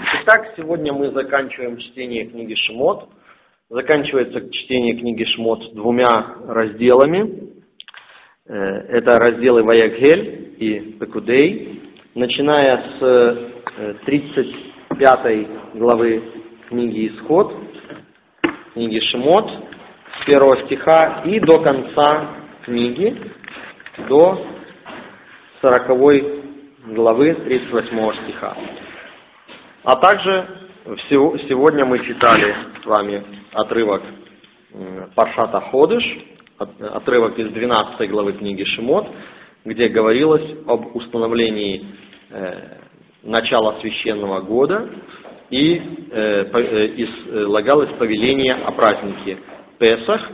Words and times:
Итак, 0.00 0.54
сегодня 0.56 0.90
мы 0.94 1.10
заканчиваем 1.10 1.76
чтение 1.76 2.24
книги 2.24 2.54
Шмот. 2.54 3.10
Заканчивается 3.68 4.50
чтение 4.50 4.96
книги 4.96 5.24
Шмот 5.24 5.74
двумя 5.74 6.36
разделами. 6.46 7.52
Э, 8.46 8.54
это 8.54 9.18
разделы 9.18 9.62
Ваягель 9.62 10.54
и 10.58 10.96
Пекудей. 10.98 11.92
Начиная 12.14 12.82
с 12.98 14.00
35 14.06 15.26
э, 15.26 15.46
главы 15.74 16.22
книги 16.70 17.08
Исход, 17.08 17.54
книги 18.72 18.98
Шмот, 19.10 19.50
с 19.50 20.24
первого 20.24 20.56
стиха 20.64 21.22
и 21.26 21.38
до 21.38 21.60
конца 21.60 22.30
книги, 22.64 23.30
до 24.08 24.42
40 25.60 26.94
главы 26.94 27.34
38 27.34 28.24
стиха. 28.24 28.56
А 29.84 29.96
также 29.96 30.48
сегодня 31.08 31.84
мы 31.84 32.04
читали 32.04 32.54
с 32.80 32.86
вами 32.86 33.24
отрывок 33.52 34.04
Паршата 35.16 35.60
Ходыш, 35.60 36.04
отрывок 36.56 37.36
из 37.36 37.48
12 37.48 38.08
главы 38.08 38.34
книги 38.34 38.62
Шимот, 38.62 39.08
где 39.64 39.88
говорилось 39.88 40.48
об 40.68 40.94
установлении 40.94 41.84
э, 42.30 42.78
начала 43.24 43.80
священного 43.80 44.40
года 44.42 44.88
и 45.50 45.78
э, 46.12 46.44
э, 46.52 46.86
излагалось 47.02 47.90
повеление 47.98 48.54
о 48.54 48.70
празднике 48.70 49.38
Песах, 49.80 50.30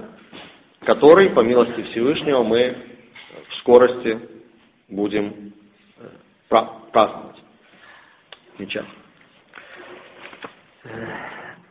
который, 0.81 1.31
по 1.31 1.41
милости 1.41 1.83
Всевышнего, 1.85 2.43
мы 2.43 2.77
в 3.49 3.55
скорости 3.61 4.21
будем 4.91 5.55
праздновать. 6.49 7.37
Замечательно. 8.59 8.98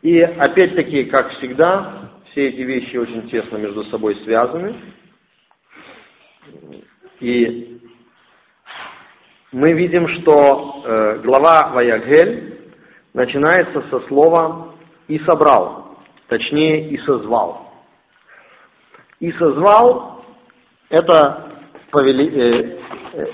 И 0.08 0.22
опять-таки, 0.22 1.04
как 1.04 1.32
всегда, 1.32 2.12
все 2.32 2.48
эти 2.48 2.62
вещи 2.62 2.96
очень 2.96 3.28
тесно 3.30 3.58
между 3.58 3.84
собой 3.84 4.16
связаны. 4.24 4.74
И 7.20 7.82
мы 9.52 9.74
видим, 9.74 10.08
что 10.08 10.82
э, 10.86 11.20
глава 11.26 11.74
Ваягель 11.74 12.72
начинается 13.14 13.82
со 13.90 14.00
слова 14.08 14.76
«и 15.10 15.20
собрал», 15.20 15.98
точнее 16.30 16.88
«и 16.88 16.98
созвал». 17.00 17.70
«И 19.20 19.34
созвал» 19.34 20.24
это, 20.88 21.52
повели, 21.92 22.30
э, 22.30 22.80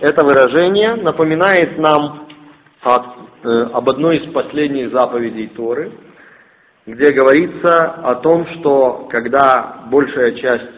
это 0.01 0.25
выражение 0.25 0.95
напоминает 0.95 1.77
нам 1.77 2.27
о 2.81 3.23
Э, 3.45 3.63
об 3.73 3.89
одной 3.89 4.19
из 4.19 4.31
последних 4.31 4.91
заповедей 4.91 5.47
Торы, 5.47 5.91
где 6.85 7.13
говорится 7.13 7.83
о 7.83 8.15
том, 8.15 8.45
что 8.47 9.07
когда 9.09 9.85
большая 9.89 10.33
часть 10.33 10.71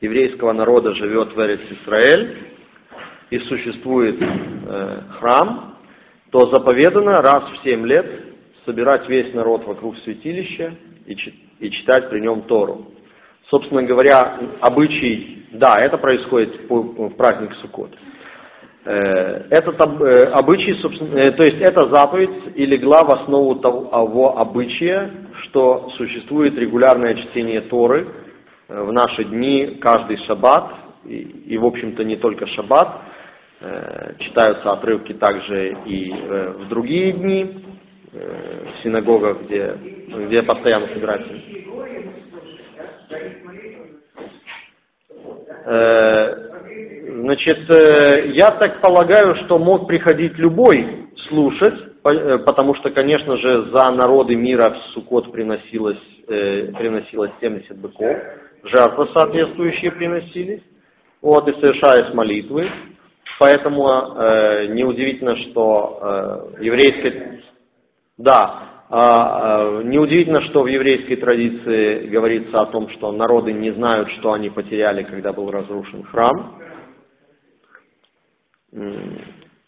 еврейского 0.00 0.52
народа 0.52 0.94
живет 0.94 1.34
в 1.34 1.40
Эрец 1.40 1.60
Исраэль 1.70 2.48
и 3.30 3.38
существует 3.40 4.20
э, 4.20 5.00
храм, 5.18 5.76
то 6.30 6.50
заповедано 6.50 7.22
раз 7.22 7.44
в 7.50 7.62
семь 7.62 7.86
лет 7.86 8.06
собирать 8.64 9.08
весь 9.08 9.32
народ 9.32 9.64
вокруг 9.64 9.96
святилища 9.98 10.74
и, 11.06 11.16
и 11.60 11.70
читать 11.70 12.10
при 12.10 12.20
нем 12.20 12.42
Тору. 12.42 12.86
Собственно 13.48 13.82
говоря, 13.82 14.40
обычай, 14.60 15.46
да, 15.52 15.74
это 15.78 15.98
происходит 15.98 16.68
в 16.68 17.10
праздник 17.10 17.54
Суккот. 17.56 17.94
Э, 18.86 19.46
этот 19.50 19.80
э, 19.80 20.26
обычай, 20.32 20.74
собственно, 20.80 21.16
э, 21.16 21.30
то 21.30 21.44
есть 21.44 21.60
эта 21.60 21.88
заповедь 21.88 22.56
и 22.56 22.66
легла 22.66 23.04
в 23.04 23.12
основу 23.12 23.54
того 23.54 24.38
обычая, 24.38 25.23
что 25.44 25.88
существует 25.96 26.56
регулярное 26.58 27.14
чтение 27.14 27.62
Торы 27.62 28.06
в 28.68 28.92
наши 28.92 29.24
дни, 29.24 29.78
каждый 29.80 30.16
шаббат, 30.26 30.72
и, 31.04 31.16
и 31.46 31.58
в 31.58 31.64
общем-то 31.64 32.04
не 32.04 32.16
только 32.16 32.46
шаббат, 32.46 33.02
читаются 34.18 34.72
отрывки 34.72 35.12
также 35.14 35.76
и 35.86 36.10
в 36.12 36.68
другие 36.68 37.12
дни, 37.12 37.64
в 38.12 38.82
синагогах, 38.82 39.42
где, 39.42 39.76
где 40.26 40.42
постоянно 40.42 40.88
собираются. 40.88 41.32
Значит, 47.24 47.70
э, 47.70 48.28
я 48.34 48.50
так 48.58 48.82
полагаю, 48.82 49.34
что 49.36 49.58
мог 49.58 49.86
приходить 49.86 50.36
любой 50.36 51.06
слушать, 51.28 51.74
э, 51.80 51.93
потому 52.04 52.74
что, 52.74 52.90
конечно 52.90 53.38
же, 53.38 53.62
за 53.70 53.90
народы 53.90 54.36
мира 54.36 54.70
в 54.70 54.92
Сукот 54.92 55.32
приносилось, 55.32 55.98
э, 56.28 56.66
приносилось 56.72 57.30
70 57.40 57.78
быков, 57.78 58.16
жертвы 58.62 59.08
соответствующие 59.14 59.90
приносились, 59.90 60.62
вот, 61.22 61.48
и 61.48 61.54
совершались 61.54 62.12
молитвы. 62.12 62.70
Поэтому 63.38 63.88
э, 63.88 64.66
неудивительно, 64.66 65.36
что 65.36 66.52
э, 66.58 66.64
еврейская... 66.64 67.40
Да, 68.18 68.84
э, 68.90 69.82
неудивительно, 69.84 70.42
что 70.42 70.62
в 70.62 70.66
еврейской 70.66 71.16
традиции 71.16 72.06
говорится 72.08 72.60
о 72.60 72.66
том, 72.66 72.90
что 72.90 73.12
народы 73.12 73.54
не 73.54 73.72
знают, 73.72 74.10
что 74.18 74.34
они 74.34 74.50
потеряли, 74.50 75.04
когда 75.04 75.32
был 75.32 75.50
разрушен 75.50 76.04
храм. 76.04 76.60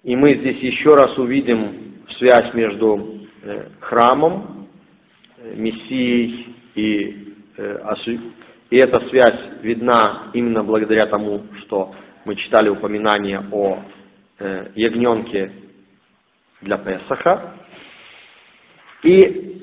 И 0.02 0.14
мы 0.14 0.34
здесь 0.34 0.58
еще 0.58 0.94
раз 0.94 1.16
увидим 1.16 1.85
связь 2.18 2.54
между 2.54 3.20
э, 3.42 3.68
храмом, 3.80 4.68
э, 5.38 5.54
Мессией 5.54 6.54
и, 6.74 7.34
э, 7.56 7.94
и 8.70 8.76
эта 8.76 9.00
связь 9.08 9.38
видна 9.62 10.30
именно 10.32 10.62
благодаря 10.62 11.06
тому, 11.06 11.42
что 11.60 11.94
мы 12.24 12.36
читали 12.36 12.68
упоминание 12.68 13.40
о 13.52 13.78
ягненке 14.74 15.52
для 16.60 16.76
Песаха. 16.76 17.54
И, 19.04 19.62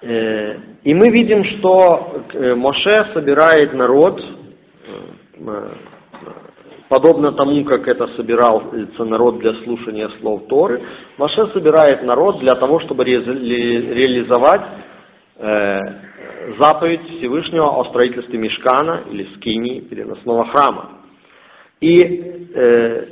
и 0.00 0.94
мы 0.94 1.10
видим, 1.10 1.44
что 1.44 2.24
Моше 2.56 3.12
собирает 3.12 3.74
народ 3.74 4.22
подобно 6.92 7.32
тому, 7.32 7.64
как 7.64 7.88
это 7.88 8.06
собирался 8.08 9.04
народ 9.04 9.38
для 9.38 9.54
слушания 9.64 10.10
слов 10.20 10.46
Торы, 10.46 10.82
Маше 11.16 11.46
собирает 11.54 12.02
народ 12.02 12.40
для 12.40 12.54
того, 12.54 12.80
чтобы 12.80 13.02
реализовать 13.04 14.60
э, 15.38 15.78
заповедь 16.58 17.16
Всевышнего 17.16 17.80
о 17.80 17.84
строительстве 17.86 18.38
Мешкана 18.38 19.04
или 19.10 19.26
Скини, 19.36 19.80
переносного 19.80 20.44
храма. 20.48 20.98
И 21.80 21.98
э, 21.98 23.06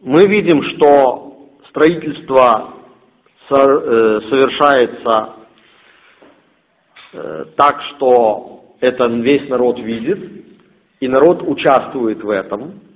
мы 0.00 0.28
видим, 0.28 0.62
что 0.62 1.48
строительство 1.70 2.74
э, 3.50 4.20
совершается 4.30 5.34
э, 7.14 7.44
так, 7.56 7.82
что 7.82 8.76
это 8.78 9.08
весь 9.08 9.48
народ 9.48 9.80
видит, 9.80 10.20
и 11.00 11.08
народ 11.08 11.42
участвует 11.42 12.22
в 12.22 12.30
этом. 12.30 12.91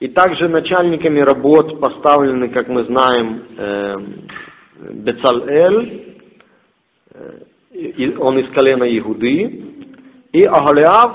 И 0.00 0.06
также 0.08 0.48
начальниками 0.48 1.18
работ 1.18 1.80
поставлены, 1.80 2.50
как 2.50 2.68
мы 2.68 2.84
знаем, 2.84 3.42
эм, 3.56 4.28
Бецалэль, 5.02 6.18
э, 7.14 8.12
он 8.18 8.38
из 8.38 8.48
колена 8.50 8.84
Игуды, 8.84 9.64
и 10.32 10.44
Агалиав 10.44 11.12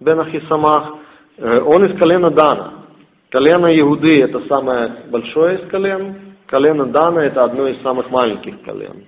бен 0.00 0.20
Ахисамах, 0.20 0.94
э, 1.36 1.60
он 1.60 1.84
из 1.84 1.98
колена 1.98 2.30
Дана. 2.30 2.84
Колено 3.30 3.66
Игуды 3.78 4.20
это 4.20 4.40
самое 4.46 5.04
большое 5.10 5.58
из 5.58 5.68
колен, 5.68 6.36
колено 6.46 6.86
Дана 6.86 7.20
это 7.20 7.44
одно 7.44 7.68
из 7.68 7.82
самых 7.82 8.10
маленьких 8.10 8.62
колен. 8.62 9.04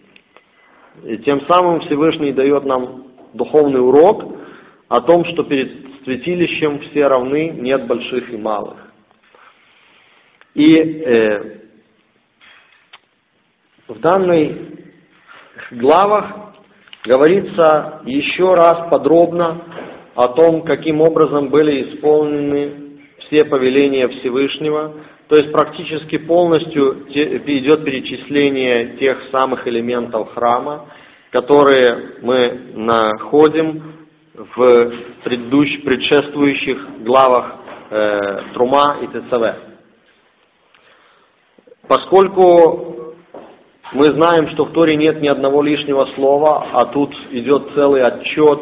И 1.05 1.17
тем 1.19 1.41
самым 1.47 1.81
Всевышний 1.81 2.33
дает 2.33 2.67
нам 2.67 3.05
духовный 3.33 3.81
урок 3.81 4.25
о 4.89 5.01
том, 5.01 5.25
что 5.25 5.43
перед 5.45 6.05
святилищем 6.05 6.81
все 6.81 7.07
равны, 7.07 7.49
нет 7.49 7.87
больших 7.87 8.31
и 8.31 8.37
малых. 8.37 8.86
И 10.57 10.75
э, 10.75 11.59
в 13.89 14.01
данных 14.01 14.57
главах 15.71 16.55
говорится 17.05 18.01
еще 18.07 18.55
раз 18.55 18.89
подробно 18.91 19.61
о 20.15 20.29
том, 20.29 20.63
каким 20.63 21.03
образом 21.03 21.51
были 21.51 21.91
исполнены 21.91 23.01
все 23.19 23.45
повеления 23.45 24.09
Всевышнего. 24.09 24.95
То 25.29 25.37
есть 25.37 25.53
практически 25.53 26.17
полностью 26.17 27.07
идет 27.11 27.85
перечисление 27.85 28.97
тех 28.97 29.25
самых 29.31 29.69
элементов 29.69 30.33
храма, 30.33 30.87
которые 31.33 32.15
мы 32.23 32.61
находим 32.77 33.93
в 34.33 34.93
предшествующих 35.85 37.03
главах 37.05 37.57
э, 37.91 38.41
Трума 38.55 38.97
и 39.03 39.07
ТЦВ. 39.07 39.76
Поскольку 41.89 42.97
Мы 43.93 44.07
знаем, 44.07 44.49
что 44.49 44.65
в 44.65 44.73
Торе 44.73 44.97
нет 44.97 45.21
ни 45.21 45.29
одного 45.29 45.63
лишнего 45.63 46.07
слова, 46.17 46.67
а 46.73 46.87
тут 46.87 47.15
идет 47.31 47.71
целый 47.73 48.03
отчет 48.03 48.61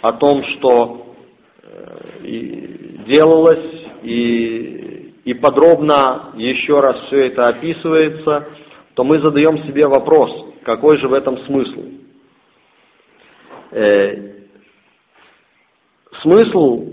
о 0.00 0.12
том, 0.12 0.44
что 0.44 1.16
э, 1.60 2.98
делалось, 3.08 3.84
и, 4.04 5.12
и 5.24 5.34
подробно 5.34 6.30
еще 6.36 6.78
раз 6.78 7.00
все 7.06 7.26
это 7.26 7.48
описывается, 7.48 8.46
то 8.94 9.02
мы 9.02 9.18
задаем 9.18 9.58
себе 9.64 9.88
вопрос, 9.88 10.30
какой 10.62 10.98
же 10.98 11.08
в 11.08 11.14
этом 11.14 11.36
смысл? 11.38 11.82
Э, 13.72 14.34
смысл 16.22 16.84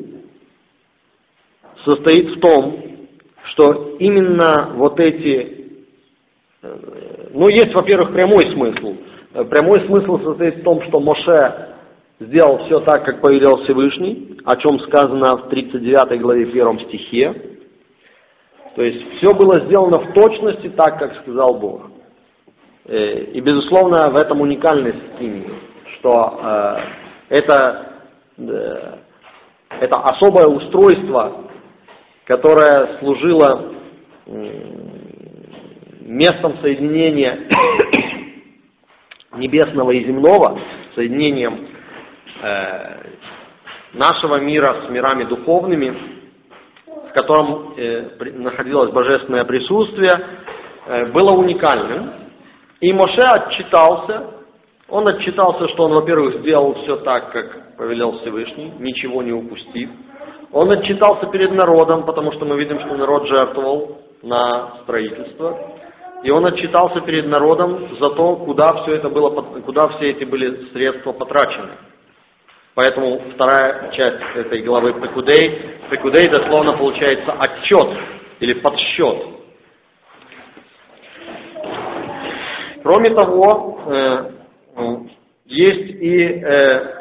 состоит 1.86 2.38
в 2.38 2.40
том, 2.40 2.91
что 3.46 3.96
именно 4.00 4.72
вот 4.76 5.00
эти 5.00 5.74
э, 6.62 6.78
ну, 7.34 7.48
есть, 7.50 7.74
во-первых, 7.74 8.14
прямой 8.14 8.52
смысл. 8.52 8.96
Прямой 9.50 9.82
смысл 9.88 10.20
состоит 10.24 10.58
в 10.58 10.64
том, 10.64 10.82
что 10.84 11.00
Моше 11.00 11.70
сделал 12.20 12.66
все 12.66 12.80
так, 12.82 13.06
как 13.06 13.22
повелел 13.22 13.64
Всевышний, 13.64 14.38
о 14.46 14.56
чем 14.58 14.80
сказано 14.80 15.38
в 15.38 15.50
39 15.50 16.22
главе 16.22 16.44
1 16.44 16.80
стихе. 16.88 17.34
То 18.76 18.84
есть 18.84 19.18
все 19.18 19.34
было 19.34 19.62
сделано 19.62 20.00
в 20.00 20.14
точности 20.14 20.70
так, 20.70 21.00
как 21.00 21.16
сказал 21.22 21.60
Бог. 21.60 21.92
Э, 22.86 23.24
и, 23.24 23.40
безусловно, 23.42 24.10
в 24.10 24.16
этом 24.16 24.42
уникальность 24.42 25.00
Скинии, 25.16 25.50
что 25.98 26.40
э, 26.42 26.78
это, 27.30 27.86
э, 28.38 28.96
это 29.80 29.96
особое 29.98 30.48
устройство, 30.48 31.41
которое 32.26 33.00
служило 33.00 33.74
местом 36.02 36.58
соединения 36.62 37.48
небесного 39.38 39.92
и 39.92 40.04
земного, 40.04 40.60
соединением 40.96 41.68
э, 42.42 42.98
нашего 43.94 44.40
мира 44.40 44.84
с 44.86 44.90
мирами 44.90 45.24
духовными, 45.24 45.98
в 46.86 47.14
котором 47.14 47.74
э, 47.78 48.10
находилось 48.34 48.92
божественное 48.92 49.44
присутствие, 49.46 50.12
э, 50.86 51.06
было 51.12 51.32
уникальным. 51.32 52.12
И 52.82 52.92
Моше 52.94 53.22
отчитался, 53.22 54.32
он 54.90 55.08
отчитался, 55.08 55.68
что 55.70 55.86
он, 55.86 55.94
во-первых, 55.94 56.42
сделал 56.42 56.74
все 56.76 56.98
так, 56.98 57.32
как 57.32 57.78
повелел 57.78 58.20
Всевышний, 58.20 58.74
ничего 58.80 59.24
не 59.24 59.32
упустив. 59.32 59.90
Он 60.54 60.70
отчитался 60.72 61.28
перед 61.28 61.52
народом, 61.52 62.06
потому 62.06 62.32
что 62.34 62.46
мы 62.46 62.58
видим, 62.58 62.80
что 62.80 62.96
народ 62.96 63.28
жертвовал 63.28 64.00
на 64.22 64.78
строительство. 64.84 65.78
И 66.24 66.30
он 66.30 66.46
отчитался 66.46 67.02
перед 67.02 67.26
народом 67.28 67.96
за 67.98 68.10
то, 68.12 68.36
куда 68.36 68.74
все 68.84 68.96
это 68.96 69.10
было, 69.10 69.30
куда 69.62 69.88
все 69.90 70.12
эти 70.12 70.24
были 70.26 70.72
средства 70.72 71.14
потрачены. 71.14 71.72
Поэтому 72.76 73.22
вторая 73.34 73.92
часть 73.92 74.22
этой 74.36 74.62
главы 74.62 74.94
Пекудей, 74.94 75.80
Пекудей 75.90 76.30
дословно 76.30 76.78
получается 76.78 77.34
отчет 77.34 77.98
или 78.40 78.54
подсчет. 78.54 79.24
Кроме 82.84 83.10
того, 83.12 83.80
э, 83.88 84.32
есть 85.46 86.02
и 86.02 86.24
э, 86.24 87.01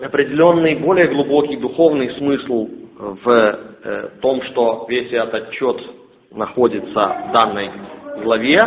определенный 0.00 0.76
более 0.76 1.08
глубокий 1.08 1.56
духовный 1.56 2.10
смысл 2.12 2.68
в 2.98 3.28
э, 3.28 4.08
том, 4.20 4.42
что 4.44 4.86
весь 4.88 5.12
этот 5.12 5.48
отчет 5.48 5.80
находится 6.30 7.26
в 7.28 7.32
данной 7.32 7.70
главе, 8.22 8.58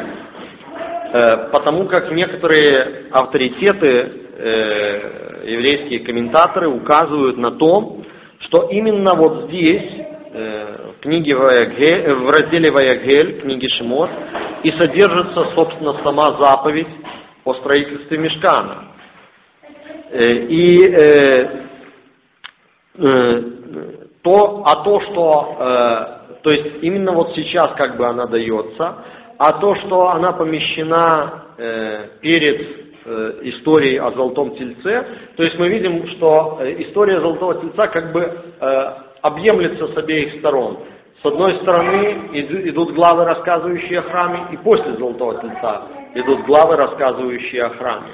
э, 1.13 1.49
потому 1.51 1.85
как 1.85 2.11
некоторые 2.11 3.07
авторитеты, 3.11 4.11
э, 4.37 5.43
еврейские 5.47 6.01
комментаторы 6.01 6.69
указывают 6.69 7.37
на 7.37 7.51
то, 7.51 8.01
что 8.39 8.67
именно 8.69 9.15
вот 9.15 9.49
здесь, 9.49 9.91
в 10.33 11.01
книге 11.01 11.35
Ваягель, 11.35 12.13
в 12.13 12.29
разделе 12.29 12.71
Ваягель, 12.71 13.41
книги 13.41 13.67
Шимот, 13.67 14.09
и 14.63 14.71
содержится, 14.71 15.51
собственно, 15.55 15.93
сама 16.03 16.37
заповедь 16.39 16.87
о 17.43 17.53
строительстве 17.55 18.17
мешкана. 18.17 18.90
И 20.13 21.57
то, 24.21 24.63
а 24.65 24.83
то, 24.83 25.01
что 25.01 26.21
то 26.43 26.51
есть 26.51 26.83
именно 26.83 27.11
вот 27.11 27.33
сейчас 27.35 27.71
как 27.77 27.97
бы 27.97 28.05
она 28.05 28.25
дается, 28.25 28.95
а 29.37 29.53
то, 29.53 29.75
что 29.75 30.09
она 30.09 30.33
помещена 30.33 31.45
э, 31.57 32.07
перед 32.21 32.61
э, 33.05 33.39
историей 33.43 33.97
о 33.97 34.11
Золотом 34.11 34.55
Тельце, 34.55 35.05
то 35.35 35.43
есть 35.43 35.57
мы 35.57 35.69
видим, 35.69 36.07
что 36.09 36.59
э, 36.61 36.81
история 36.83 37.19
Золотого 37.19 37.61
Тельца 37.61 37.87
как 37.87 38.11
бы 38.11 38.21
э, 38.21 38.93
объемлется 39.21 39.87
с 39.87 39.97
обеих 39.97 40.39
сторон. 40.39 40.79
С 41.21 41.25
одной 41.25 41.55
стороны 41.57 42.29
идут 42.33 42.93
главы, 42.93 43.25
рассказывающие 43.25 43.99
о 43.99 44.03
храме, 44.03 44.47
и 44.51 44.57
после 44.57 44.93
Золотого 44.93 45.41
Тельца 45.41 45.83
идут 46.15 46.45
главы, 46.45 46.75
рассказывающие 46.75 47.63
о 47.63 47.69
храме. 47.69 48.11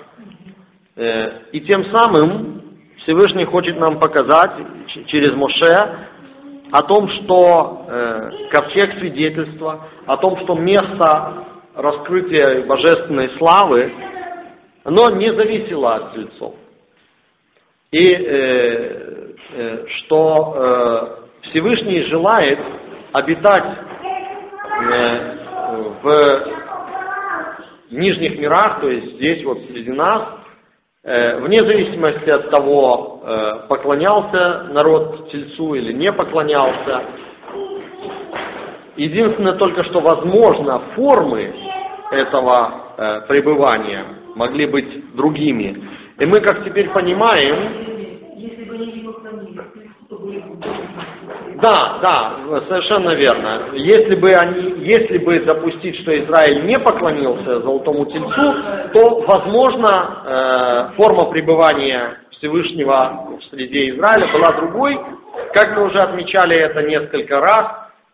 Э, 0.98 1.42
и 1.52 1.62
тем 1.62 1.86
самым 1.86 2.80
Всевышний 2.98 3.46
хочет 3.46 3.80
нам 3.80 4.00
показать 4.00 4.54
через 5.06 5.36
Моше, 5.36 6.08
о 6.72 6.82
том, 6.82 7.08
что 7.08 7.86
э, 7.88 8.32
ковчег 8.50 8.98
свидетельства, 8.98 9.88
о 10.08 10.18
том, 10.18 10.38
что 10.40 10.56
место 10.56 11.46
раскрытия 11.76 12.66
божественной 12.66 13.30
славы, 13.38 13.94
оно 14.84 15.12
не 15.12 15.32
зависело 15.34 15.96
от 15.96 16.14
тельцов. 16.14 16.56
И 17.92 18.14
э, 18.14 19.36
что 20.00 20.56
э, 20.56 21.50
Всевышний 21.50 22.02
желает 22.06 22.60
обитать 23.14 23.78
в 26.04 26.48
нижних 27.92 28.38
мирах, 28.38 28.82
то 28.82 28.90
есть 28.90 29.16
здесь 29.16 29.44
вот 29.44 29.60
среди 29.70 29.92
нас, 29.92 30.37
вне 31.08 31.64
зависимости 31.64 32.30
от 32.30 32.50
того, 32.50 33.22
э, 33.24 33.68
поклонялся 33.70 34.64
народ 34.72 35.32
Тельцу 35.32 35.74
или 35.76 35.94
не 35.94 36.12
поклонялся. 36.12 37.02
Единственное 38.98 39.54
только, 39.54 39.84
что 39.84 40.02
возможно, 40.02 40.82
формы 40.96 41.54
этого 42.12 42.72
э, 42.98 43.22
пребывания 43.30 44.04
могли 44.36 44.66
быть 44.66 45.16
другими. 45.16 45.82
И 46.20 46.26
мы, 46.26 46.42
как 46.42 46.66
теперь 46.66 46.90
понимаем, 46.90 47.97
да, 51.62 52.00
да, 52.02 52.62
совершенно 52.68 53.12
верно. 53.12 53.70
Если 53.74 54.16
бы, 54.16 54.30
они, 54.30 54.86
если 54.86 55.18
бы 55.18 55.40
допустить, 55.40 56.00
что 56.02 56.18
Израиль 56.24 56.66
не 56.66 56.78
поклонился 56.78 57.62
Золотому 57.62 58.06
Тельцу, 58.06 58.56
то, 58.94 59.20
возможно, 59.22 60.24
э, 60.26 60.96
форма 60.96 61.26
пребывания 61.32 62.20
Всевышнего 62.32 63.38
в 63.40 63.44
среде 63.46 63.90
Израиля 63.90 64.32
была 64.32 64.58
другой. 64.58 65.00
Как 65.54 65.76
мы 65.76 65.86
уже 65.86 66.00
отмечали 66.00 66.56
это 66.56 66.84
несколько 66.84 67.40
раз, 67.40 67.66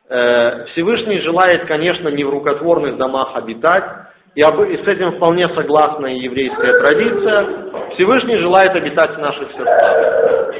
э, 0.09 0.65
Всевышний 0.67 1.19
желает, 1.19 1.65
конечно, 1.65 2.09
не 2.09 2.23
в 2.23 2.29
рукотворных 2.29 2.97
домах 2.97 3.35
обитать, 3.35 3.83
и, 4.35 4.41
с 4.41 4.87
этим 4.87 5.13
вполне 5.13 5.47
согласна 5.49 6.07
еврейская 6.07 6.79
традиция. 6.79 7.45
Всевышний 7.95 8.37
желает 8.37 8.75
обитать 8.75 9.15
в 9.15 9.19
наших 9.19 9.51
сердцах. 9.51 10.53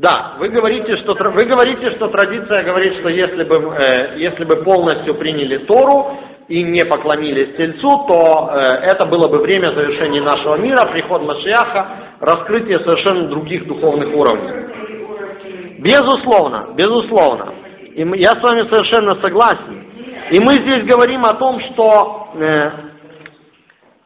Да, 0.00 0.36
вы 0.38 0.48
говорите, 0.48 0.96
что, 0.96 1.12
вы 1.12 1.44
говорите, 1.44 1.90
что 1.90 2.08
традиция 2.08 2.62
говорит, 2.62 2.94
что 3.00 3.10
если 3.10 3.44
бы, 3.44 3.56
э, 3.56 4.16
если 4.16 4.44
бы 4.44 4.64
полностью 4.64 5.14
приняли 5.16 5.58
Тору 5.58 6.16
и 6.48 6.62
не 6.62 6.86
поклонились 6.86 7.54
Тельцу, 7.54 8.06
то 8.08 8.50
э, 8.50 8.58
это 8.92 9.04
было 9.04 9.28
бы 9.28 9.42
время 9.42 9.74
завершения 9.74 10.22
нашего 10.22 10.56
мира, 10.56 10.90
приход 10.90 11.22
Машиаха, 11.26 12.16
раскрытие 12.18 12.78
совершенно 12.78 13.28
других 13.28 13.66
духовных 13.66 14.16
уровней. 14.16 15.80
Безусловно, 15.80 16.70
безусловно. 16.74 17.52
И 17.94 18.02
мы, 18.02 18.16
я 18.16 18.30
с 18.30 18.42
вами 18.42 18.70
совершенно 18.70 19.16
согласен. 19.16 19.84
И 20.30 20.40
мы 20.40 20.52
здесь 20.62 20.84
говорим 20.84 21.26
о 21.26 21.34
том, 21.34 21.60
что, 21.60 22.28
э, 22.36 22.70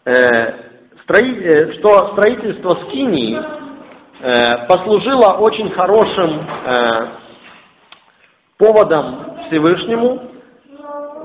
э, 0.06 0.52
строи, 1.04 1.40
э, 1.40 1.72
что 1.74 2.14
строительство 2.14 2.70
Скинии 2.88 3.38
послужило 4.68 5.34
очень 5.38 5.70
хорошим 5.70 6.40
э, 6.66 7.06
поводом 8.56 9.36
Всевышнему 9.46 10.22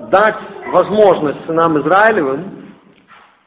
дать 0.10 0.38
возможность 0.68 1.46
сынам 1.46 1.80
Израилевым 1.80 2.74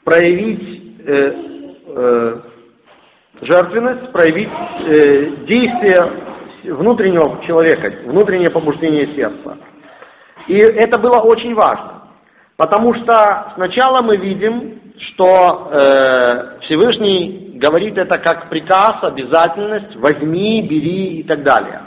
проявить 0.04 1.00
э, 1.06 2.40
жертвенность, 3.42 4.12
проявить 4.12 4.48
э, 4.48 5.44
действие 5.46 6.74
внутреннего 6.74 7.42
человека, 7.44 7.92
внутреннее 8.06 8.50
побуждение 8.50 9.14
сердца. 9.14 9.58
И 10.46 10.56
это 10.56 10.98
было 10.98 11.20
очень 11.20 11.54
важно, 11.54 12.04
потому 12.56 12.94
что 12.94 13.52
сначала 13.54 14.02
мы 14.02 14.16
видим, 14.16 14.81
что 14.98 15.70
э, 15.72 16.60
Всевышний 16.62 17.52
говорит 17.54 17.96
это 17.96 18.18
как 18.18 18.48
приказ, 18.48 19.02
обязательность, 19.02 19.96
возьми, 19.96 20.62
бери 20.62 21.20
и 21.20 21.22
так 21.22 21.42
далее. 21.42 21.82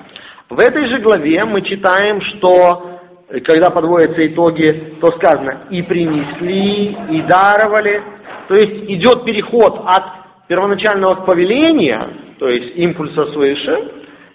В 0.49 0.59
этой 0.59 0.85
же 0.87 0.99
главе 0.99 1.43
мы 1.45 1.61
читаем, 1.61 2.21
что 2.21 2.99
когда 3.43 3.69
подводятся 3.71 4.25
итоги, 4.27 4.97
то 5.01 5.07
сказано 5.07 5.67
и 5.69 5.81
принесли, 5.81 6.95
и 7.09 7.21
даровали. 7.23 8.01
То 8.47 8.55
есть 8.55 8.89
идет 8.89 9.25
переход 9.25 9.81
от 9.85 10.47
первоначального 10.47 11.25
повеления, 11.25 12.07
то 12.37 12.47
есть 12.47 12.77
импульса 12.77 13.25
свыше, 13.33 13.91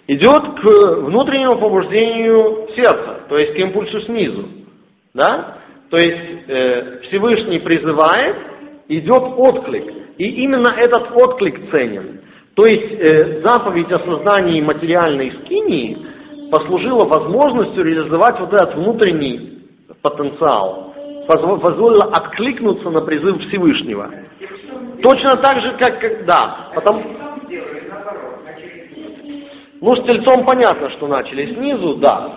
идет 0.07 0.59
к 0.59 1.01
внутреннему 1.03 1.57
побуждению 1.57 2.67
сердца, 2.75 3.21
то 3.29 3.37
есть 3.37 3.53
к 3.53 3.57
импульсу 3.57 4.01
снизу. 4.01 4.47
Да? 5.13 5.57
То 5.89 5.97
есть 5.97 6.47
э, 6.47 6.99
Всевышний 7.03 7.59
призывает, 7.59 8.35
идет 8.99 9.23
отклик. 9.37 9.85
И 10.17 10.43
именно 10.43 10.67
этот 10.67 11.11
отклик 11.15 11.71
ценен. 11.71 12.21
То 12.55 12.65
есть 12.65 12.91
э, 12.91 13.41
заповедь 13.41 13.91
о 13.91 13.99
создании 13.99 14.61
материальной 14.61 15.31
скинии 15.31 15.97
послужила 16.51 17.05
возможностью 17.05 17.83
реализовать 17.83 18.39
вот 18.39 18.53
этот 18.53 18.75
внутренний 18.75 19.59
потенциал, 20.01 20.93
позволила 21.27 22.05
откликнуться 22.05 22.89
на 22.89 23.01
призыв 23.01 23.39
Всевышнего. 23.47 24.11
Точно 25.01 25.37
так 25.37 25.61
же, 25.61 25.71
как, 25.79 25.99
как 25.99 26.25
да, 26.25 26.71
потому, 26.75 27.03
ну, 29.79 29.95
с 29.95 30.03
тельцом 30.03 30.45
понятно, 30.45 30.89
что 30.91 31.07
начали 31.07 31.53
снизу, 31.53 31.95
да. 31.95 32.35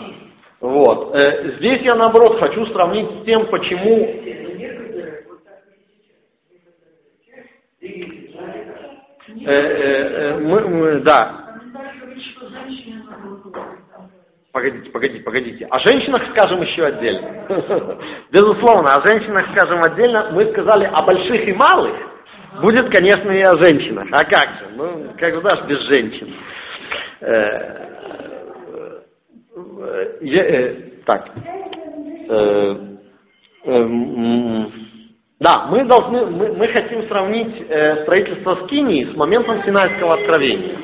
Вот. 0.61 1.15
Э, 1.15 1.57
здесь 1.59 1.83
я, 1.83 1.95
наоборот, 1.95 2.39
хочу 2.39 2.65
сравнить 2.67 3.07
с 3.21 3.25
тем, 3.25 3.47
почему... 3.47 4.44
Э, 9.43 9.51
э, 9.51 10.39
мы, 10.39 10.61
мы, 10.69 11.01
да. 11.01 11.41
Погодите, 14.53 14.91
погодите, 14.91 15.25
погодите. 15.25 15.67
О 15.67 15.79
женщинах 15.81 16.23
скажем 16.31 16.63
еще 16.63 16.85
отдельно. 16.85 17.45
Безусловно, 18.31 18.93
о 18.93 19.05
женщинах 19.05 19.51
скажем 19.51 19.81
отдельно. 19.83 20.31
Мы 20.33 20.53
сказали 20.53 20.85
о 20.85 21.03
больших 21.03 21.49
и 21.49 21.53
малых. 21.53 21.97
Будет, 22.63 22.89
конечно, 22.91 23.33
и 23.33 23.41
о 23.41 23.57
женщинах. 23.57 24.07
А 24.13 24.25
как 24.25 24.49
же? 24.61 24.69
Ну, 24.77 25.13
как 25.19 25.35
же 25.35 25.67
без 25.67 25.81
женщин? 25.89 26.35
Э, 27.21 27.89
э, 30.21 30.91
так. 31.05 31.31
Э, 35.41 35.45
да, 35.45 35.67
мы 35.67 35.85
должны, 35.85 36.27
мы, 36.27 36.53
мы 36.55 36.69
хотим 36.69 37.07
сравнить 37.09 37.67
строительство 38.03 38.57
Скинии 38.65 39.05
с 39.13 39.17
моментом 39.17 39.63
Синайского 39.65 40.15
откровения. 40.15 40.77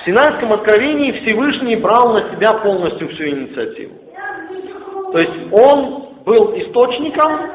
В 0.00 0.04
Синайском 0.06 0.52
откровении 0.52 1.12
Всевышний 1.12 1.76
брал 1.76 2.12
на 2.12 2.34
себя 2.34 2.54
полностью 2.54 3.08
всю 3.10 3.28
инициативу. 3.28 3.94
То 5.12 5.18
есть 5.18 5.52
он 5.52 6.22
был 6.24 6.56
источником 6.58 7.50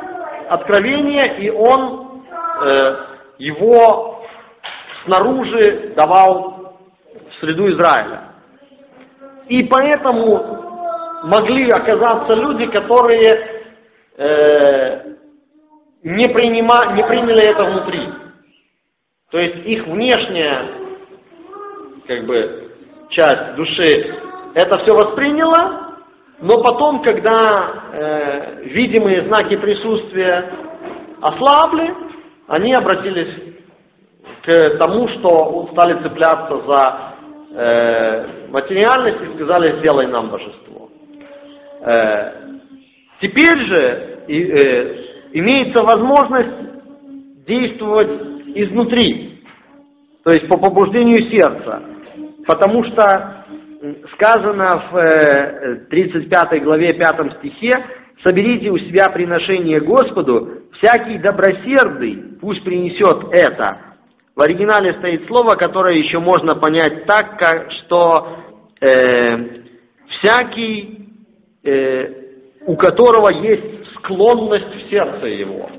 откровения, 0.50 1.36
и 1.38 1.50
он 1.50 2.22
э, 2.62 2.96
его 3.40 4.26
снаружи 5.06 5.94
давал 5.96 6.76
в 7.30 7.40
среду 7.40 7.70
Израиля. 7.70 8.34
И 9.48 9.64
поэтому 9.64 11.22
могли 11.24 11.70
оказаться 11.70 12.34
люди, 12.34 12.66
которые 12.68 13.64
э, 14.18 15.16
не, 16.06 16.30
принима, 16.30 16.94
не 16.96 17.04
приняли 17.04 17.50
это 17.50 17.64
внутри. 17.64 18.08
То 19.32 19.40
есть 19.40 19.66
их 19.66 19.88
внешняя 19.88 20.68
как 22.08 22.26
бы, 22.26 22.72
часть 23.10 23.56
души 23.56 24.16
это 24.54 24.78
все 24.78 24.94
восприняла, 24.94 25.96
но 26.40 26.62
потом, 26.62 27.02
когда 27.02 27.90
э, 27.92 28.64
видимые 28.66 29.24
знаки 29.24 29.58
присутствия 29.58 30.54
ослабли, 31.22 31.92
они 32.48 32.74
обратились 32.74 33.56
к 34.44 34.78
тому, 34.78 35.08
что 35.08 35.70
стали 35.72 36.04
цепляться 36.04 36.62
за 36.68 37.16
э, 37.52 38.28
материальность 38.50 39.22
и 39.22 39.36
сказали, 39.36 39.80
сделай 39.80 40.06
нам 40.06 40.30
божество. 40.30 40.90
Э, 41.82 42.32
теперь 43.22 43.58
же 43.66 44.20
и, 44.28 44.44
э, 44.44 45.15
имеется 45.36 45.82
возможность 45.82 47.46
действовать 47.46 48.22
изнутри, 48.56 49.42
то 50.24 50.32
есть 50.32 50.48
по 50.48 50.58
побуждению 50.58 51.30
сердца, 51.30 51.84
потому 52.48 52.84
что 52.86 53.46
сказано 54.14 54.84
в 54.90 55.88
35 55.90 56.54
э, 56.54 56.60
главе 56.60 56.94
5 56.94 57.38
стихе, 57.40 57.86
соберите 58.24 58.72
у 58.72 58.78
себя 58.78 59.10
приношение 59.10 59.82
Господу, 59.82 60.64
всякий 60.72 61.18
добросердый 61.18 62.38
пусть 62.40 62.64
принесет 62.64 63.26
это, 63.32 63.78
в 64.36 64.42
оригинале 64.42 64.94
стоит 64.94 65.28
слово, 65.28 65.56
которое 65.56 65.98
еще 65.98 66.20
можно 66.20 66.56
понять 66.56 67.06
так, 67.06 67.38
как, 67.38 67.72
что 67.72 68.38
э, 68.80 69.38
всякий, 70.08 71.10
э, 71.64 72.25
у 72.66 72.76
которого 72.76 73.30
есть 73.30 73.94
склонность 73.96 74.74
в 74.74 74.90
сердце 74.90 75.28
его. 75.28 75.70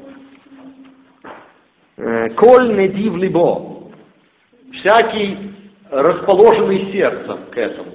Э, 1.96 2.30
коль 2.30 2.76
недив 2.76 3.16
либо. 3.16 3.90
Всякий 4.72 5.52
расположенный 5.90 6.92
сердцем 6.92 7.38
к 7.50 7.56
этому. 7.56 7.92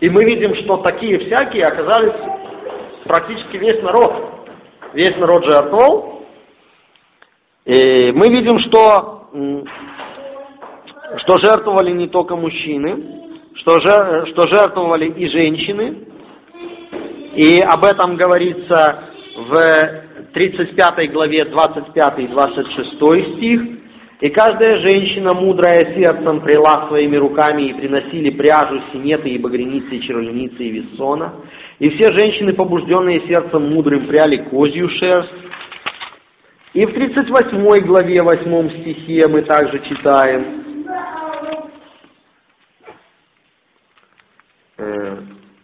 И 0.00 0.08
мы 0.08 0.24
видим, 0.24 0.54
что 0.56 0.78
такие 0.78 1.18
всякие 1.18 1.66
оказались 1.66 2.14
практически 3.04 3.56
весь 3.56 3.82
народ. 3.82 4.48
Весь 4.92 5.16
народ 5.16 5.44
жертвовал. 5.44 6.22
И 7.64 8.12
мы 8.12 8.28
видим, 8.28 8.58
что 8.58 9.16
что 11.18 11.38
жертвовали 11.38 11.92
не 11.92 12.08
только 12.08 12.36
мужчины, 12.36 13.30
что, 13.54 13.78
что 13.80 14.42
жертвовали 14.48 15.06
и 15.10 15.26
женщины. 15.28 16.05
И 17.36 17.60
об 17.60 17.84
этом 17.84 18.16
говорится 18.16 19.04
в 19.36 20.02
35 20.32 21.12
главе 21.12 21.44
25 21.44 22.18
и 22.20 22.28
26 22.28 23.36
стих. 23.36 23.60
И 24.20 24.30
каждая 24.30 24.78
женщина, 24.78 25.34
мудрая 25.34 25.94
сердцем, 25.94 26.40
прила 26.40 26.88
своими 26.88 27.16
руками 27.16 27.64
и 27.64 27.74
приносили 27.74 28.30
пряжу, 28.30 28.80
синеты 28.90 29.28
и 29.28 29.38
багреницы, 29.38 29.96
и 29.96 30.00
червленицы 30.00 30.64
и 30.64 30.70
вессона. 30.70 31.34
И 31.78 31.90
все 31.90 32.10
женщины, 32.16 32.54
побужденные 32.54 33.20
сердцем 33.26 33.70
мудрым, 33.70 34.06
пряли 34.06 34.38
козью 34.38 34.88
шерсть, 34.88 35.34
и 36.72 36.86
в 36.86 36.92
38 36.94 37.86
главе 37.86 38.22
8 38.22 38.70
стихе 38.80 39.26
мы 39.28 39.42
также 39.42 39.78
читаем, 39.80 40.64
э, 44.78 45.16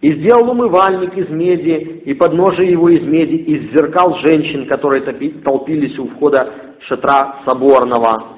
«И 0.03 0.13
сделал 0.17 0.51
умывальник 0.51 1.17
из 1.17 1.31
меди, 1.31 2.03
и 2.05 2.13
подножие 2.13 2.71
его 2.71 2.91
из 2.91 3.03
меди, 3.07 3.37
из 3.37 3.73
зеркал 3.73 4.19
женщин, 4.19 4.67
которые 4.67 5.01
толпились 5.43 5.99
у 5.99 6.09
входа 6.09 6.53
шатра 6.81 7.37
соборного». 7.47 8.33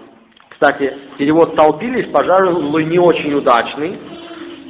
Кстати, 0.51 0.95
перевод 1.19 1.57
«толпились», 1.57 2.07
пожалуй, 2.13 2.85
не 2.85 3.01
очень 3.01 3.35
удачный, 3.35 3.99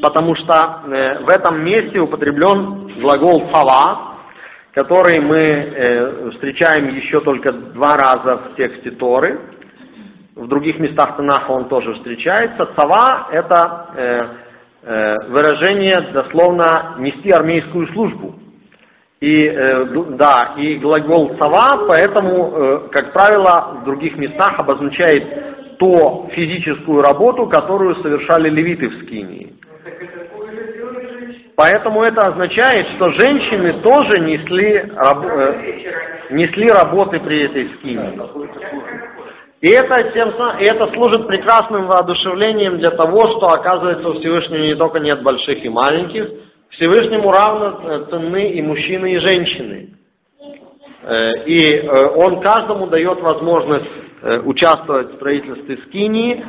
потому 0.01 0.35
что 0.35 0.83
э, 0.87 1.19
в 1.25 1.29
этом 1.29 1.63
месте 1.63 2.01
употреблен 2.01 2.93
глагол 3.01 3.49
«фава», 3.53 4.15
который 4.73 5.21
мы 5.21 5.37
э, 5.37 6.31
встречаем 6.31 6.95
еще 6.97 7.21
только 7.21 7.53
два 7.53 7.91
раза 7.91 8.39
в 8.39 8.57
тексте 8.57 8.91
Торы. 8.91 9.41
В 10.35 10.49
других 10.49 10.81
местах 10.81 11.17
Танаха 11.17 11.53
он 11.53 11.69
тоже 11.69 11.95
встречается. 11.95 12.69
Цава– 12.77 13.29
это 13.33 13.87
э, 13.95 14.27
выражение 15.29 16.13
дословно 16.13 16.97
«нести 16.99 17.31
армейскую 17.31 17.87
службу». 17.89 18.35
И, 19.21 19.47
э, 19.47 19.85
да, 20.19 20.55
и 20.59 20.77
глагол 20.77 21.37
«цава», 21.39 21.87
поэтому, 21.89 22.53
э, 22.53 22.89
как 22.91 23.13
правило, 23.15 23.79
в 23.81 23.85
других 23.85 24.19
местах 24.19 24.59
обозначает 24.59 25.79
ту 25.79 26.29
физическую 26.33 27.01
работу, 27.01 27.47
которую 27.47 27.97
совершали 27.97 28.51
левиты 28.51 28.89
в 28.89 29.03
Скинии. 29.03 29.55
Поэтому 31.57 32.03
это 32.03 32.21
означает, 32.21 32.89
что 32.97 33.11
женщины 33.13 33.81
тоже 33.81 34.19
несли, 34.21 34.77
раб, 34.95 35.25
э, 35.25 36.29
несли 36.31 36.69
работы 36.69 37.21
при 37.21 37.45
этой 37.45 37.71
скине. 37.77 38.13
И 39.61 39.71
это, 39.71 40.11
тем, 40.13 40.31
и 40.61 40.65
это 40.65 40.93
служит 40.93 41.27
прекрасным 41.27 41.87
воодушевлением 41.87 42.79
для 42.79 42.91
того, 42.91 43.29
что, 43.29 43.47
оказывается, 43.49 44.09
у 44.09 44.15
Всевышнего 44.15 44.63
не 44.63 44.75
только 44.75 44.99
нет 45.01 45.23
больших 45.23 45.65
и 45.65 45.69
маленьких, 45.69 46.29
Всевышнему 46.71 47.31
равно 47.31 48.07
ценны 48.11 48.51
и 48.51 48.63
мужчины, 48.63 49.15
и 49.15 49.19
женщины. 49.19 49.95
Э, 51.07 51.45
и 51.45 51.77
э, 51.77 52.07
он 52.17 52.41
каждому 52.41 52.87
дает 52.87 53.21
возможность 53.21 53.91
э, 54.23 54.41
участвовать 54.41 55.13
в 55.13 55.15
строительстве 55.17 55.79
скинии, 55.87 56.45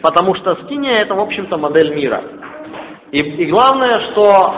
потому 0.00 0.34
что 0.34 0.56
скиния 0.64 1.02
это, 1.02 1.14
в 1.14 1.20
общем-то, 1.20 1.58
модель 1.58 1.94
мира. 1.94 2.22
И, 3.10 3.18
и 3.18 3.44
главное, 3.50 4.00
что, 4.10 4.54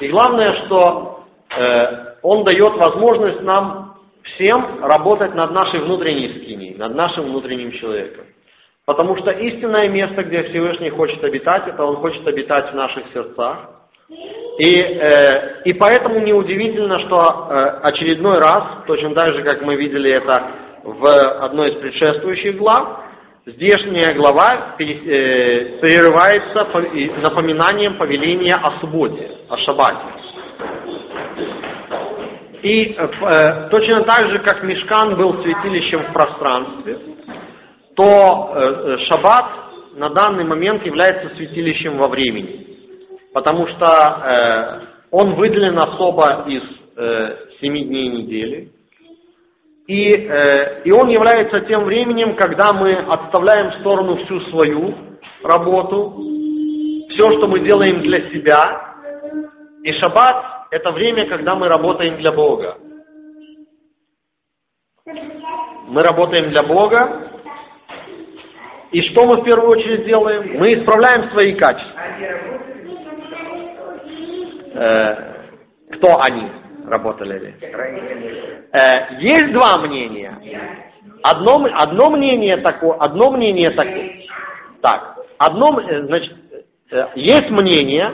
и 0.00 0.08
главное, 0.08 0.52
что 0.52 1.24
он 2.22 2.44
дает 2.44 2.74
возможность 2.74 3.40
нам 3.40 3.89
всем 4.34 4.84
работать 4.84 5.34
над 5.34 5.52
нашей 5.52 5.80
внутренней 5.80 6.28
скинией, 6.28 6.76
над 6.76 6.94
нашим 6.94 7.26
внутренним 7.26 7.72
человеком. 7.72 8.26
Потому 8.86 9.16
что 9.18 9.30
истинное 9.30 9.88
место, 9.88 10.22
где 10.24 10.42
Всевышний 10.44 10.90
хочет 10.90 11.22
обитать, 11.22 11.68
это 11.68 11.84
Он 11.84 11.96
хочет 11.96 12.26
обитать 12.26 12.72
в 12.72 12.74
наших 12.74 13.04
сердцах. 13.12 13.70
И, 14.58 14.80
э, 14.80 15.62
и 15.64 15.72
поэтому 15.74 16.20
неудивительно, 16.20 16.98
что 17.00 17.48
э, 17.48 17.54
очередной 17.82 18.38
раз, 18.38 18.64
точно 18.86 19.14
так 19.14 19.34
же, 19.34 19.42
как 19.42 19.62
мы 19.62 19.76
видели 19.76 20.10
это 20.10 20.50
в 20.82 21.06
одной 21.44 21.70
из 21.70 21.74
предшествующих 21.76 22.56
глав, 22.56 23.00
здешняя 23.46 24.12
глава 24.14 24.74
э, 24.78 25.78
прерывается 25.80 26.66
напоминанием 27.22 27.96
повеления 27.96 28.54
о 28.54 28.80
субботе, 28.80 29.30
о 29.48 29.56
шаббате. 29.58 30.06
И 32.62 32.94
э, 32.94 33.68
точно 33.70 34.04
так 34.04 34.30
же, 34.30 34.38
как 34.40 34.62
Мешкан 34.62 35.16
был 35.16 35.42
святилищем 35.42 36.04
в 36.04 36.12
пространстве, 36.12 36.98
то 37.94 38.52
э, 38.54 38.98
шаббат 39.06 39.46
на 39.94 40.10
данный 40.10 40.44
момент 40.44 40.84
является 40.84 41.34
святилищем 41.36 41.96
во 41.98 42.08
времени 42.08 42.70
потому 43.32 43.66
что 43.68 43.86
э, 43.86 44.80
он 45.10 45.34
выделен 45.34 45.78
особо 45.78 46.44
из 46.46 46.62
э, 46.96 47.36
семи 47.60 47.84
дней 47.84 48.08
недели. 48.08 48.72
И, 49.86 50.12
э, 50.12 50.82
и 50.84 50.90
он 50.92 51.08
является 51.08 51.60
тем 51.60 51.84
временем, 51.84 52.36
когда 52.36 52.72
мы 52.72 52.92
отставляем 52.94 53.70
в 53.70 53.74
сторону 53.80 54.16
всю 54.24 54.40
свою 54.42 54.94
работу, 55.42 56.16
все, 57.10 57.32
что 57.32 57.48
мы 57.48 57.60
делаем 57.60 58.00
для 58.00 58.30
себя. 58.30 58.96
И 59.82 59.92
шаббат– 59.92 60.58
это 60.70 60.92
время, 60.92 61.26
когда 61.26 61.54
мы 61.54 61.68
работаем 61.68 62.16
для 62.16 62.32
Бога. 62.32 62.78
Мы 65.86 66.00
работаем 66.02 66.50
для 66.50 66.62
Бога. 66.62 67.28
И 68.92 69.02
что 69.02 69.26
мы 69.26 69.40
в 69.40 69.44
первую 69.44 69.70
очередь 69.70 70.04
делаем? 70.04 70.58
Мы 70.58 70.74
исправляем 70.74 71.30
свои 71.30 71.54
качества. 71.54 72.00
Э, 74.74 75.30
кто 75.92 76.20
они 76.20 76.48
работали? 76.86 77.54
Э, 78.72 79.16
есть 79.18 79.52
два 79.52 79.78
мнения. 79.78 80.38
Одно, 81.22 81.66
одно 81.72 82.10
мнение 82.10 82.56
такое, 82.58 82.96
одно 82.98 83.32
мнение 83.32 83.70
такое. 83.70 84.22
Так, 84.80 85.18
одно, 85.38 85.78
э, 85.80 86.02
значит, 86.06 86.34
э, 86.90 87.06
есть 87.14 87.50
мнение, 87.50 88.12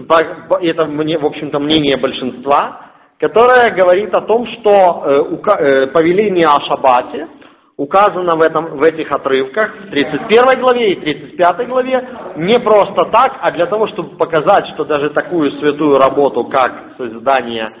это, 0.00 0.84
в 0.84 1.26
общем-то, 1.26 1.58
мнение 1.58 1.96
большинства, 1.96 2.90
которое 3.18 3.70
говорит 3.70 4.14
о 4.14 4.20
том, 4.22 4.46
что 4.46 5.02
э, 5.04 5.86
повеление 5.88 6.46
о 6.46 6.60
шаббате 6.60 7.28
указано 7.76 8.36
в, 8.36 8.42
этом, 8.42 8.76
в 8.76 8.82
этих 8.82 9.10
отрывках, 9.10 9.72
в 9.86 9.90
31 9.90 10.60
главе 10.60 10.92
и 10.92 10.96
35 10.96 11.68
главе, 11.68 12.08
не 12.36 12.58
просто 12.58 13.04
так, 13.04 13.38
а 13.40 13.52
для 13.52 13.66
того, 13.66 13.86
чтобы 13.88 14.16
показать, 14.16 14.66
что 14.74 14.84
даже 14.84 15.10
такую 15.10 15.52
святую 15.52 15.96
работу, 15.98 16.44
как 16.44 16.96
создание 16.96 17.72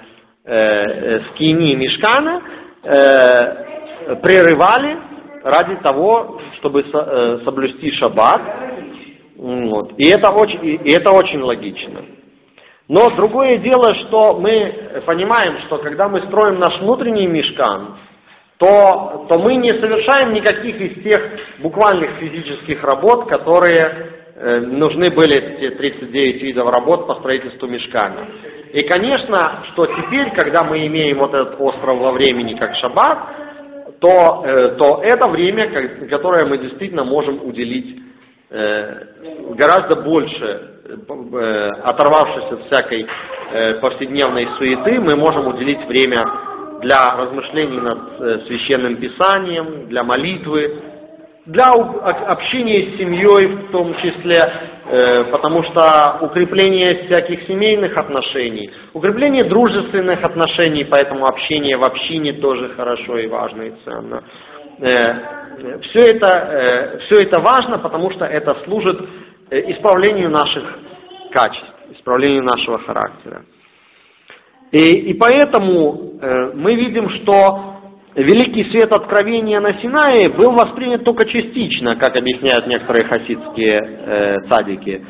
э, 0.44 0.54
э, 0.54 1.20
скини 1.30 1.74
Мешкана, 1.74 2.42
э, 2.84 4.14
прерывали 4.22 4.98
ради 5.42 5.76
того, 5.76 6.40
чтобы 6.58 6.84
со, 6.84 6.98
э, 6.98 7.38
соблюсти 7.44 7.90
шаббат. 7.92 8.40
Вот. 9.38 9.92
И, 9.96 10.08
это 10.10 10.30
очень, 10.30 10.64
и 10.64 10.92
это 10.92 11.12
очень 11.12 11.40
логично. 11.40 12.04
Но 12.88 13.10
другое 13.10 13.58
дело, 13.58 13.94
что 13.94 14.34
мы 14.34 15.02
понимаем, 15.06 15.58
что 15.66 15.78
когда 15.78 16.08
мы 16.08 16.22
строим 16.22 16.58
наш 16.58 16.80
внутренний 16.80 17.28
мешкан, 17.28 17.98
то, 18.56 19.26
то 19.28 19.38
мы 19.38 19.54
не 19.54 19.72
совершаем 19.74 20.32
никаких 20.32 20.80
из 20.80 21.04
тех 21.04 21.20
буквальных 21.60 22.16
физических 22.18 22.82
работ, 22.82 23.28
которые 23.28 24.10
э, 24.34 24.60
нужны 24.60 25.14
были 25.14 25.36
эти 25.36 25.76
39 25.76 26.42
видов 26.42 26.68
работ 26.68 27.06
по 27.06 27.14
строительству 27.16 27.68
мешкана. 27.68 28.26
И, 28.72 28.80
конечно, 28.88 29.62
что 29.70 29.86
теперь, 29.86 30.32
когда 30.32 30.64
мы 30.64 30.84
имеем 30.88 31.18
вот 31.18 31.32
этот 31.32 31.60
остров 31.60 31.98
во 31.98 32.10
времени, 32.10 32.54
как 32.54 32.74
шаббат, 32.74 33.18
то, 34.00 34.44
э, 34.44 34.68
то 34.76 35.00
это 35.04 35.28
время, 35.28 36.08
которое 36.08 36.46
мы 36.46 36.58
действительно 36.58 37.04
можем 37.04 37.46
уделить 37.46 38.07
гораздо 38.50 40.02
больше, 40.02 40.78
э, 40.86 41.68
оторвавшись 41.82 42.50
от 42.50 42.64
всякой 42.66 43.06
э, 43.52 43.74
повседневной 43.74 44.48
суеты, 44.56 44.98
мы 45.00 45.16
можем 45.16 45.48
уделить 45.48 45.84
время 45.86 46.24
для 46.80 47.16
размышлений 47.16 47.78
над 47.78 48.20
э, 48.20 48.38
священным 48.46 48.96
писанием, 48.96 49.88
для 49.88 50.02
молитвы, 50.02 50.82
для 51.44 51.64
общения 51.70 52.90
с 52.90 52.98
семьей 52.98 53.46
в 53.46 53.70
том 53.70 53.94
числе, 53.96 54.36
э, 54.86 55.24
потому 55.24 55.62
что 55.64 56.18
укрепление 56.20 57.06
всяких 57.06 57.42
семейных 57.42 57.96
отношений, 57.96 58.70
укрепление 58.92 59.44
дружественных 59.44 60.22
отношений, 60.22 60.84
поэтому 60.84 61.26
общение 61.26 61.76
в 61.76 61.84
общине 61.84 62.34
тоже 62.34 62.70
хорошо 62.70 63.18
и 63.18 63.26
важно 63.26 63.62
и 63.62 63.72
ценно. 63.84 64.22
Э, 65.58 65.78
все 65.80 66.00
это, 66.14 67.00
все 67.06 67.22
это 67.22 67.40
важно, 67.40 67.78
потому 67.78 68.10
что 68.10 68.24
это 68.24 68.54
служит 68.64 69.00
исправлению 69.50 70.30
наших 70.30 70.78
качеств, 71.32 71.74
исправлению 71.90 72.44
нашего 72.44 72.78
характера. 72.78 73.44
И, 74.70 74.78
и 74.78 75.14
поэтому 75.14 76.18
э, 76.20 76.52
мы 76.54 76.74
видим, 76.74 77.08
что 77.10 77.76
великий 78.14 78.64
свет 78.70 78.92
откровения 78.92 79.60
на 79.60 79.80
Синае 79.80 80.28
был 80.28 80.52
воспринят 80.52 81.04
только 81.04 81.26
частично, 81.26 81.96
как 81.96 82.16
объясняют 82.16 82.66
некоторые 82.66 83.06
хасидские 83.06 83.78
э, 83.78 84.34
цадики. 84.48 85.06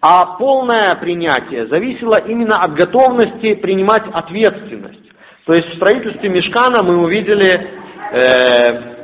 А 0.00 0.36
полное 0.36 0.94
принятие 0.96 1.66
зависело 1.68 2.18
именно 2.18 2.56
от 2.56 2.74
готовности 2.74 3.54
принимать 3.54 4.04
ответственность. 4.12 5.10
То 5.46 5.54
есть 5.54 5.70
в 5.70 5.76
строительстве 5.76 6.28
Мешкана 6.28 6.82
мы 6.82 6.98
увидели, 6.98 7.70
э, 8.12 8.97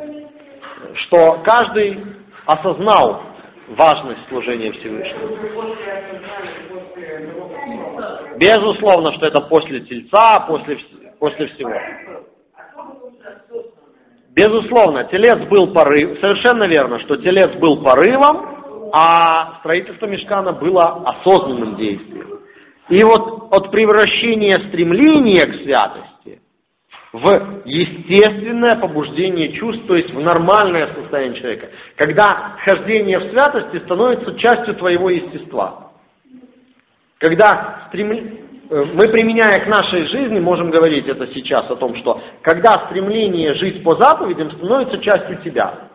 что 0.95 1.41
каждый 1.45 2.01
осознал 2.47 3.23
важность 3.69 4.29
служения 4.29 4.73
Всевышнему. 4.73 5.37
Безусловно, 8.37 9.13
что 9.13 9.27
это 9.27 9.41
после 9.43 9.81
тельца, 9.81 10.45
после, 10.47 10.79
после 11.19 11.47
всего. 11.49 11.73
Безусловно, 14.31 15.05
телец 15.05 15.49
был 15.49 15.73
порыв, 15.73 16.19
совершенно 16.21 16.65
верно, 16.65 16.99
что 17.01 17.17
телец 17.17 17.53
был 17.59 17.83
порывом, 17.83 18.91
а 18.93 19.59
строительство 19.61 20.07
мешкана 20.07 20.53
было 20.53 21.05
осознанным 21.07 21.77
действием. 21.77 22.41
И 22.89 23.03
вот 23.03 23.49
от 23.53 23.71
превращения 23.71 24.59
стремления 24.69 25.47
к 25.47 25.55
святости 25.63 26.14
в 27.15 27.63
естественное 27.65 28.75
побуждение 28.75 29.53
чувств, 29.53 29.87
то 29.87 29.95
есть 29.95 30.13
в 30.13 30.19
нормальное 30.19 30.93
состояние 30.95 31.41
человека, 31.41 31.69
когда 31.95 32.57
хождение 32.65 33.21
в 33.21 33.31
святости 33.31 33.79
становится 33.85 34.37
частью 34.37 34.75
твоего 34.75 35.11
естества. 35.11 35.93
Когда 37.19 37.87
стрем... 37.87 38.11
Э, 38.69 38.85
мы, 38.95 39.09
применяя 39.13 39.61
к 39.61 39.69
нашей 39.69 40.07
жизни, 40.07 40.41
можем 40.41 40.73
говорить 40.73 41.07
это 41.07 41.29
сейчас 41.29 41.71
о 41.71 41.77
том, 41.77 41.95
что 41.99 42.21
когда 42.43 42.87
стремление 42.87 43.55
жить 43.55 43.85
по 43.85 43.95
заповедям 43.95 44.51
становится 44.51 44.99
частью 44.99 45.41
тебя. 45.43 45.91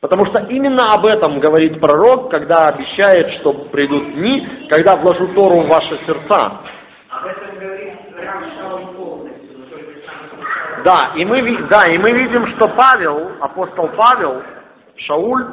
Потому 0.00 0.26
что 0.26 0.46
именно 0.48 0.92
об 0.92 1.06
этом 1.06 1.40
говорит 1.40 1.80
пророк, 1.80 2.30
когда 2.30 2.68
обещает, 2.68 3.32
что 3.40 3.52
придут 3.52 4.14
дни, 4.14 4.46
когда 4.68 4.94
вложу 4.94 5.34
Тору 5.34 5.62
в 5.62 5.66
ваши 5.66 5.98
сердца. 6.06 6.60
Об 7.08 7.26
этом 7.26 7.58
говорит 7.58 7.98
да, 10.88 11.12
и 11.14 11.24
мы, 11.26 11.42
да, 11.68 11.86
и 11.92 11.98
мы 11.98 12.12
видим, 12.12 12.46
что 12.56 12.68
Павел, 12.68 13.32
апостол 13.40 13.90
Павел, 13.94 14.42
Шауль, 14.96 15.44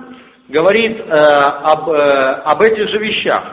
говорит 0.48 0.98
э, 0.98 1.10
об, 1.10 1.89
э, 1.89 2.41
об 2.45 2.62
этих 2.62 2.88
же 2.88 3.00
вещах. 3.00 3.43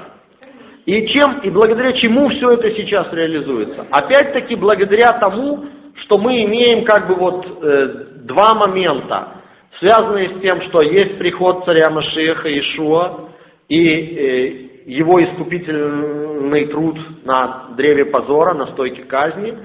И 0.87 1.09
чем, 1.09 1.41
и 1.41 1.51
благодаря 1.51 1.93
чему 1.95 2.29
все 2.29 2.53
это 2.53 2.71
сейчас 2.77 3.13
реализуется? 3.13 3.85
Опять-таки 3.91 4.55
благодаря 4.55 5.19
тому, 5.19 5.65
что 6.05 6.19
мы 6.19 6.45
имеем 6.45 6.85
как 6.85 7.09
бы 7.09 7.17
вот 7.17 7.47
э, 7.47 7.87
два 8.27 8.55
момента, 8.55 9.43
связанные 9.81 10.37
с 10.37 10.41
тем, 10.41 10.63
что 10.63 10.83
есть 10.83 11.19
приход 11.19 11.65
царя 11.65 11.91
Машеха 11.91 12.49
Ишуа 12.49 13.31
и 13.69 13.89
э, 13.89 14.47
его 14.87 15.21
искупительный 15.25 16.67
труд 16.67 16.99
на 17.25 17.71
древе 17.77 18.05
позора, 18.05 18.55
на 18.55 18.67
стойке 18.69 19.03
казни, 19.03 19.59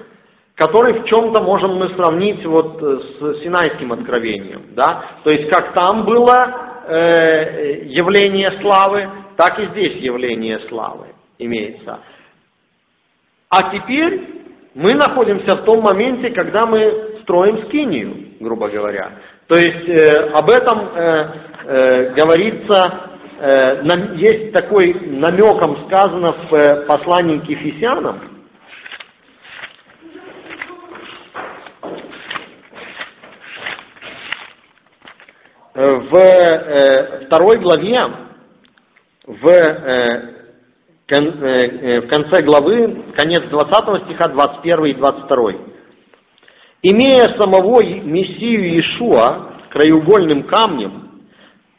который 0.58 1.02
в 1.02 1.06
чем-то 1.06 1.42
можем 1.42 1.76
мы 1.76 1.90
сравнить 1.90 2.44
вот 2.46 2.82
с 2.82 3.44
Синайским 3.44 3.94
откровением. 3.94 4.74
Да? 4.76 5.04
То 5.24 5.30
есть 5.30 5.50
как 5.50 5.74
там 5.74 6.04
было 6.04 6.84
э, 6.88 7.84
явление 7.86 8.52
славы, 8.60 9.08
так 9.38 9.60
и 9.60 9.68
здесь 9.68 10.02
явление 10.02 10.60
славы 10.68 11.10
имеется. 11.38 12.00
А 13.50 13.72
теперь 13.72 14.38
мы 14.74 14.96
находимся 14.96 15.56
в 15.58 15.64
том 15.64 15.82
моменте, 15.82 16.32
когда 16.32 16.66
мы 16.68 17.20
строим 17.22 17.66
скинию, 17.66 18.34
грубо 18.40 18.68
говоря. 18.68 19.12
То 19.48 19.60
есть 19.60 19.88
э, 19.88 20.30
об 20.34 20.50
этом 20.50 20.80
э, 20.80 21.28
э, 21.66 22.14
говорится, 22.16 23.12
э, 23.40 23.82
на, 23.84 24.14
есть 24.16 24.54
такой 24.54 24.94
намеком 25.06 25.86
сказано 25.86 26.34
в 26.50 26.54
э, 26.56 26.86
послании 26.88 27.38
к 27.38 27.46
Ефесянам. 27.46 28.22
Э, 28.24 28.38
в 35.78 36.16
э, 36.16 37.26
второй 37.26 37.60
главе, 37.60 38.02
в 39.26 39.48
э, 39.48 40.38
Э, 41.10 41.16
э, 41.16 42.02
в 42.02 42.08
конце 42.08 42.42
главы, 42.42 43.14
конец 43.16 43.44
20 43.44 44.04
стиха, 44.04 44.28
21 44.28 44.86
и 44.88 44.94
22. 44.94 45.52
«Имея 46.84 47.38
самого 47.38 47.82
Мессию 47.82 48.74
Иешуа 48.74 49.54
краеугольным 49.70 50.44
камнем, 50.44 51.22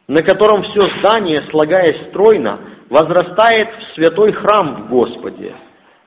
на 0.07 0.23
котором 0.23 0.63
все 0.63 0.81
здание, 0.99 1.43
слагаясь 1.51 2.09
стройно, 2.09 2.61
возрастает 2.89 3.69
в 3.79 3.95
святой 3.97 4.33
храм 4.33 4.87
в 4.87 4.89
Господе, 4.89 5.55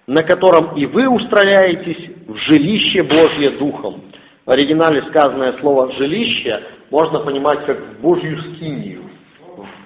на 0.08 0.24
котором 0.24 0.76
и 0.76 0.88
вы 0.88 1.08
устрояетесь 1.08 2.10
в 2.28 2.36
жилище 2.38 3.04
Божье 3.04 3.52
Духом». 3.52 4.02
В 4.48 4.50
оригинале 4.50 5.04
сказанное 5.04 5.60
слово 5.60 5.92
«жилище» 5.92 6.60
можно 6.92 7.20
понимать 7.20 7.66
как 7.66 8.00
Божью 8.02 8.40
скинию 8.42 9.04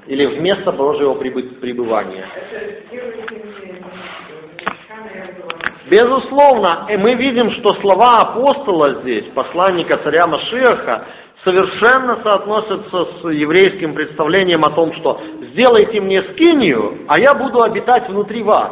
или 0.08 0.26
в 0.26 0.41
место 0.41 0.72
Божьего 0.72 1.13
пребывания. 1.13 2.26
Безусловно, 5.89 6.88
мы 6.98 7.13
видим, 7.13 7.52
что 7.52 7.76
слова 7.76 8.22
апостола 8.22 9.02
здесь, 9.02 9.26
посланника 9.36 9.98
царя 9.98 10.26
Машеха, 10.26 11.06
совершенно 11.44 12.24
соотносятся 12.24 13.06
с 13.06 13.30
еврейским 13.30 13.94
представлением 13.94 14.65
о 14.65 14.72
том, 14.72 14.94
что 14.94 15.22
сделайте 15.52 16.02
мне 16.02 16.24
скинию, 16.34 17.06
а 17.08 17.20
я 17.20 17.36
буду 17.36 17.62
обитать 17.62 18.10
внутри 18.10 18.41
вас. 18.41 18.72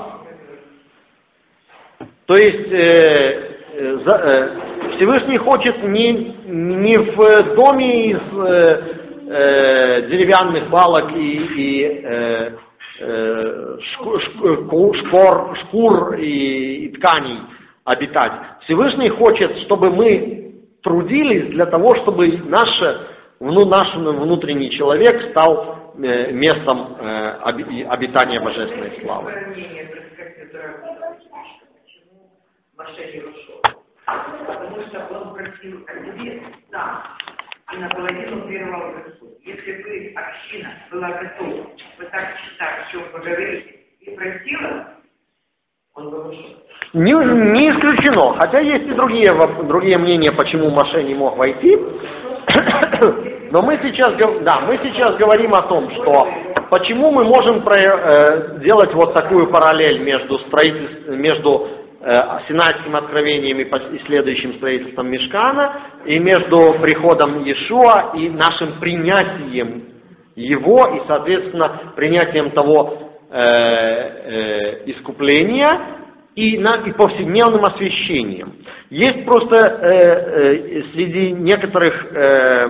То 2.25 2.35
есть 2.35 2.71
э, 2.71 3.57
э, 3.73 3.97
э, 4.05 4.72
Всевышний 4.95 5.37
хочет 5.37 5.83
не, 5.83 6.11
не 6.45 6.97
в 6.97 7.55
доме 7.55 8.11
из 8.11 8.17
э, 8.17 8.81
э, 9.27 10.07
деревянных 10.09 10.69
балок 10.69 11.11
и, 11.15 11.37
и 11.37 11.83
э, 11.83 12.51
э, 12.99 13.77
шкур, 13.93 14.21
шкур, 14.97 15.57
шкур 15.57 16.15
и, 16.15 16.85
и 16.85 16.97
тканей 16.97 17.39
обитать. 17.83 18.33
Всевышний 18.61 19.09
хочет, 19.09 19.57
чтобы 19.59 19.89
мы 19.89 20.53
трудились 20.83 21.49
для 21.49 21.65
того, 21.65 21.95
чтобы 21.95 22.37
наше, 22.45 23.07
ну, 23.39 23.65
наш 23.65 23.95
внутренний 23.95 24.71
человек 24.71 25.31
стал 25.31 25.93
э, 25.97 26.31
местом 26.31 26.97
э, 26.99 27.85
обитания 27.87 28.39
божественной 28.39 28.99
славы. 29.01 29.33
Потому 34.05 34.81
что 34.87 35.07
он 35.11 35.33
просил 35.33 35.85
ответ 35.87 36.43
сам 36.71 37.03
и 37.73 37.77
наполовину 37.77 38.45
прервал 38.47 38.91
Господь. 38.91 39.37
Если 39.43 39.81
бы 39.81 40.13
община 40.19 40.69
была 40.91 41.09
готова 41.09 41.67
вот 41.97 42.11
так 42.11 42.37
читать, 42.41 42.87
что 42.89 42.99
поговорить 43.11 43.75
и 44.01 44.11
просила, 44.11 44.87
он 45.95 46.09
бы 46.09 46.23
вышел. 46.23 46.63
Не, 46.93 47.13
не 47.13 47.71
исключено, 47.71 48.37
хотя 48.37 48.59
есть 48.59 48.85
и 48.85 48.93
другие, 48.93 49.33
другие 49.63 49.97
мнения, 49.97 50.31
почему 50.31 50.69
Маше 50.69 51.03
не 51.03 51.15
мог 51.15 51.37
войти. 51.37 51.77
Но 53.51 53.61
мы 53.61 53.79
сейчас, 53.83 54.13
да, 54.43 54.61
мы 54.61 54.77
сейчас 54.83 55.15
говорим 55.15 55.53
о 55.53 55.61
том, 55.63 55.89
что 55.91 56.27
почему 56.69 57.11
мы 57.11 57.23
можем 57.23 57.63
про, 57.63 57.75
э, 57.75 58.59
делать 58.59 58.93
вот 58.93 59.13
такую 59.13 59.47
параллель 59.47 60.03
между, 60.03 60.39
строительством, 60.39 61.21
между 61.21 61.82
Синайским 62.03 62.95
откровением 62.97 63.59
и 63.59 63.99
следующим 64.05 64.55
строительством 64.55 65.09
Мешкана, 65.09 65.83
и 66.05 66.19
между 66.19 66.79
приходом 66.81 67.43
Иешуа 67.43 68.11
и 68.15 68.29
нашим 68.29 68.79
принятием 68.81 69.85
его, 70.35 70.97
и, 70.97 71.07
соответственно, 71.07 71.93
принятием 71.95 72.51
того 72.51 73.11
э, 73.29 73.39
э, 73.39 74.91
искупления 74.91 76.01
и, 76.35 76.57
на, 76.57 76.75
и 76.85 76.91
повседневным 76.91 77.63
освящением. 77.63 78.55
Есть 78.89 79.23
просто 79.23 79.55
э, 79.55 79.87
э, 79.87 80.83
среди 80.93 81.31
некоторых 81.31 82.05
э, 82.11 82.69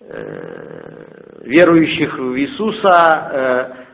э, 0.00 1.42
верующих 1.44 2.18
в 2.18 2.38
Иисуса, 2.38 3.30
э, 3.32 3.86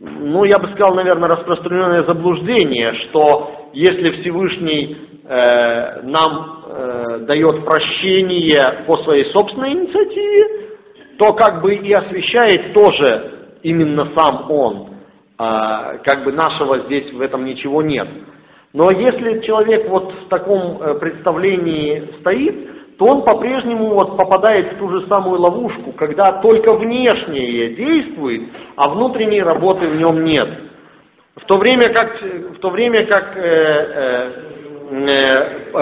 ну, 0.00 0.44
я 0.44 0.58
бы 0.58 0.68
сказал, 0.68 0.94
наверное, 0.94 1.28
распространенное 1.28 2.04
заблуждение, 2.04 2.94
что 2.94 3.59
если 3.72 4.20
Всевышний 4.20 4.96
э, 5.24 6.02
нам 6.02 6.64
э, 6.66 7.18
дает 7.26 7.64
прощение 7.64 8.84
по 8.86 8.96
своей 8.98 9.26
собственной 9.32 9.72
инициативе, 9.72 10.68
то 11.18 11.32
как 11.34 11.62
бы 11.62 11.74
и 11.74 11.92
освещает 11.92 12.72
тоже 12.72 13.58
именно 13.62 14.08
сам 14.14 14.50
Он. 14.50 14.90
Э, 15.38 15.98
как 16.04 16.24
бы 16.24 16.32
нашего 16.32 16.80
здесь 16.80 17.12
в 17.12 17.20
этом 17.20 17.44
ничего 17.44 17.82
нет. 17.82 18.08
Но 18.72 18.90
если 18.90 19.40
человек 19.40 19.88
вот 19.88 20.12
в 20.12 20.28
таком 20.28 20.80
э, 20.80 20.94
представлении 20.98 22.10
стоит, 22.20 22.96
то 22.98 23.06
он 23.06 23.22
по-прежнему 23.22 23.94
вот 23.94 24.16
попадает 24.16 24.74
в 24.74 24.76
ту 24.76 24.90
же 24.90 25.06
самую 25.06 25.40
ловушку, 25.40 25.92
когда 25.92 26.40
только 26.42 26.74
внешнее 26.74 27.74
действует, 27.74 28.50
а 28.76 28.90
внутренней 28.90 29.42
работы 29.42 29.88
в 29.88 29.96
нем 29.96 30.22
нет. 30.22 30.69
В 31.42 31.46
то 31.46 31.56
время 31.56 31.92
как, 31.92 32.22
в 32.22 32.58
то 32.58 32.70
время 32.70 33.06
как 33.06 33.36
э, 33.36 33.40
э, 33.42 34.30
э, 34.92 35.80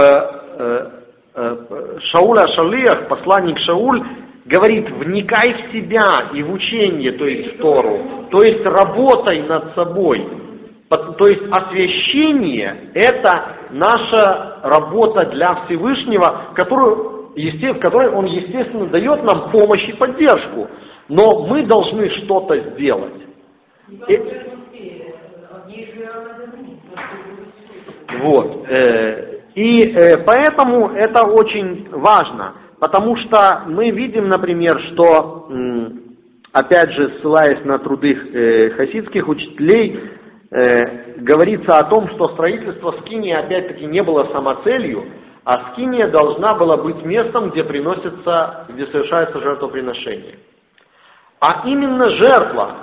э, 0.58 0.86
э, 1.34 1.98
Шауля 2.00 2.46
Шалиях, 2.48 3.08
посланник 3.08 3.58
Шауль, 3.58 4.02
говорит, 4.46 4.90
вникай 4.90 5.52
в 5.52 5.72
себя 5.72 6.30
и 6.32 6.42
в 6.42 6.52
учение, 6.52 7.12
то 7.12 7.26
есть 7.26 7.54
в 7.54 7.60
Тору, 7.60 8.26
то 8.30 8.42
есть 8.42 8.64
работай 8.64 9.42
над 9.42 9.74
собой. 9.74 10.26
То 10.88 11.28
есть 11.28 11.42
освящение– 11.50 12.90
это 12.94 13.56
наша 13.70 14.60
работа 14.62 15.26
для 15.26 15.66
Всевышнего, 15.66 16.52
которую, 16.54 17.32
в 17.34 17.78
которой 17.78 18.08
Он, 18.08 18.24
естественно, 18.24 18.86
дает 18.86 19.22
нам 19.22 19.50
помощь 19.50 19.86
и 19.86 19.92
поддержку. 19.92 20.68
Но 21.08 21.46
мы 21.46 21.66
должны 21.66 22.08
что-то 22.10 22.56
сделать. 22.70 23.22
Вот. 28.20 28.66
Э, 28.68 29.40
и 29.54 29.82
э, 29.82 30.24
поэтому 30.24 30.90
это 30.90 31.26
очень 31.26 31.88
важно, 31.90 32.54
потому 32.80 33.16
что 33.16 33.64
мы 33.66 33.90
видим, 33.90 34.28
например, 34.28 34.80
что, 34.80 35.48
опять 36.52 36.92
же, 36.92 37.18
ссылаясь 37.18 37.64
на 37.64 37.78
труды 37.78 38.12
э, 38.12 38.70
хасидских 38.70 39.28
учителей, 39.28 40.00
говорится 40.50 41.76
о 41.76 41.84
том, 41.90 42.08
что 42.08 42.28
строительство 42.28 42.92
скинии 43.02 43.34
опять-таки 43.34 43.84
не 43.84 44.02
было 44.02 44.32
самоцелью, 44.32 45.04
а 45.44 45.72
скиния 45.72 46.08
должна 46.08 46.54
была 46.54 46.78
быть 46.78 47.04
местом, 47.04 47.50
где 47.50 47.64
приносится, 47.64 48.64
где 48.70 48.86
совершается 48.86 49.42
жертвоприношение. 49.42 50.38
А 51.38 51.68
именно 51.68 52.08
жертва, 52.08 52.76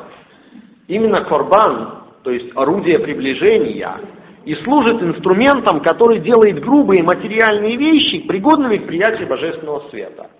именно 0.87 1.23
корбан, 1.23 2.04
то 2.25 2.31
есть 2.31 2.51
орудие 2.55 2.97
приближения, 2.97 3.99
и 4.45 4.55
служит 4.55 5.01
инструментом, 5.01 5.81
который 5.81 6.19
делает 6.19 6.59
грубые 6.59 7.03
материальные 7.03 7.77
вещи 7.77 8.27
пригодными 8.27 8.77
к 8.77 8.87
приятию 8.87 9.27
божественного 9.27 9.87
света. 9.89 10.31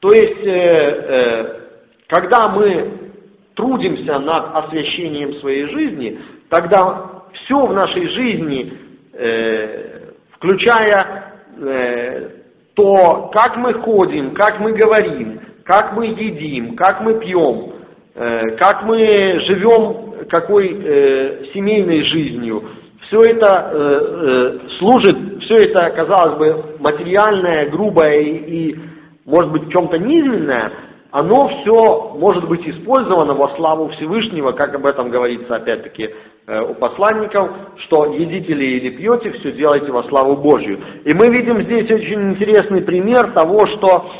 То 0.00 0.10
есть, 0.10 0.46
э, 0.46 0.50
э, 0.50 1.60
когда 2.08 2.48
мы 2.48 3.12
трудимся 3.54 4.18
над 4.18 4.56
освящением 4.56 5.34
своей 5.34 5.66
жизни, 5.66 6.18
тогда 6.48 7.24
все 7.32 7.66
в 7.66 7.74
нашей 7.74 8.08
жизни, 8.08 8.72
э, 9.12 10.12
включая 10.32 11.34
э, 11.60 12.30
то 12.74 13.30
как 13.34 13.58
мы 13.58 13.74
ходим, 13.74 14.32
как 14.34 14.60
мы 14.60 14.72
говорим, 14.72 15.40
как 15.64 15.92
мы 15.92 16.06
едим, 16.06 16.76
как 16.76 17.02
мы 17.02 17.20
пьем, 17.20 17.74
э, 18.14 18.56
как 18.56 18.84
мы 18.84 19.40
живем 19.40 20.07
какой 20.28 20.68
э, 20.70 21.44
семейной 21.52 22.02
жизнью, 22.02 22.64
все 23.06 23.20
это 23.20 23.70
э, 23.72 23.78
э, 23.78 24.68
служит, 24.78 25.42
все 25.42 25.56
это, 25.58 25.90
казалось 25.90 26.38
бы, 26.38 26.76
материальное, 26.78 27.70
грубое 27.70 28.20
и, 28.20 28.76
может 29.24 29.52
быть, 29.52 29.64
в 29.64 29.70
чем-то 29.70 29.98
низменное, 29.98 30.72
оно 31.10 31.48
все 31.48 32.14
может 32.18 32.46
быть 32.46 32.68
использовано 32.68 33.32
во 33.34 33.56
славу 33.56 33.88
Всевышнего, 33.88 34.52
как 34.52 34.74
об 34.74 34.84
этом 34.84 35.08
говорится 35.10 35.56
опять-таки 35.56 36.10
э, 36.46 36.60
у 36.60 36.74
посланников, 36.74 37.50
что 37.86 38.12
едите 38.12 38.52
ли 38.52 38.76
или 38.76 38.96
пьете, 38.96 39.32
все 39.32 39.52
делайте 39.52 39.90
во 39.90 40.02
славу 40.02 40.36
Божью. 40.36 40.78
И 41.04 41.14
мы 41.14 41.28
видим 41.28 41.62
здесь 41.62 41.90
очень 41.90 42.32
интересный 42.32 42.82
пример 42.82 43.32
того, 43.32 43.66
что 43.68 44.10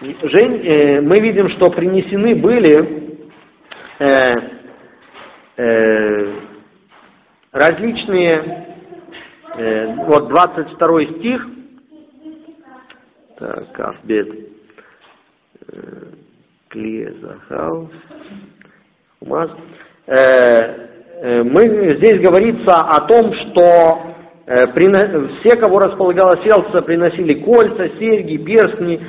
э, 0.00 1.00
мы 1.02 1.20
видим, 1.20 1.50
что 1.50 1.70
принесены 1.70 2.36
были 2.36 3.10
э, 5.60 6.32
различные, 7.52 8.76
э, 9.56 9.94
вот 10.06 10.28
22 10.28 11.04
стих, 11.04 11.46
так, 13.38 13.80
Авбет, 13.80 14.28
э, 15.68 15.78
Кле, 16.68 17.14
Захал, 17.20 17.90
Умаз, 19.20 19.50
э, 20.06 20.14
э, 20.16 21.42
мы, 21.42 21.96
здесь 21.96 22.20
говорится 22.20 22.76
о 22.76 23.06
том, 23.06 23.34
что 23.34 24.06
все, 24.50 25.56
кого 25.60 25.78
располагало 25.78 26.42
сердце, 26.42 26.82
приносили 26.82 27.34
кольца, 27.34 27.88
серьги, 28.00 28.36
перстни, 28.36 29.00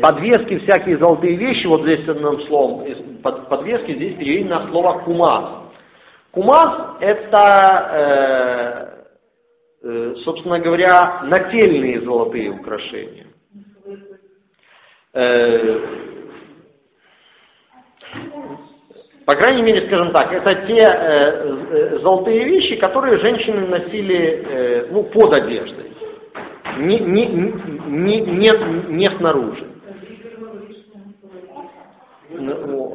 подвески, 0.00 0.58
всякие 0.58 0.98
золотые 0.98 1.34
вещи, 1.34 1.66
вот 1.66 1.82
здесь 1.82 2.08
одним 2.08 2.40
словом, 2.42 2.86
подвески 3.22 3.92
здесь 3.92 4.14
переведено 4.14 4.68
слово 4.70 5.00
кумаз. 5.00 5.61
Кумаз– 6.32 6.96
это, 7.00 7.90
э, 9.82 9.86
э, 9.86 10.14
собственно 10.24 10.58
говоря, 10.60 11.20
нательные 11.24 12.00
золотые 12.00 12.50
украшения. 12.50 13.26
Э, 15.12 15.78
по 19.26 19.34
крайней 19.36 19.62
мере, 19.62 19.86
скажем 19.86 20.12
так, 20.12 20.32
это 20.32 20.66
те 20.66 20.80
э, 20.80 20.86
э, 20.86 21.98
золотые 22.00 22.44
вещи, 22.44 22.76
которые 22.76 23.18
женщины 23.18 23.66
носили 23.66 24.16
э, 24.16 24.86
ну, 24.90 25.04
под 25.04 25.34
одеждой, 25.34 25.92
не, 26.78 26.98
не, 26.98 27.26
не, 27.26 28.20
не, 28.22 28.88
не 28.88 29.10
снаружи. 29.18 29.66
Ну, 32.30 32.94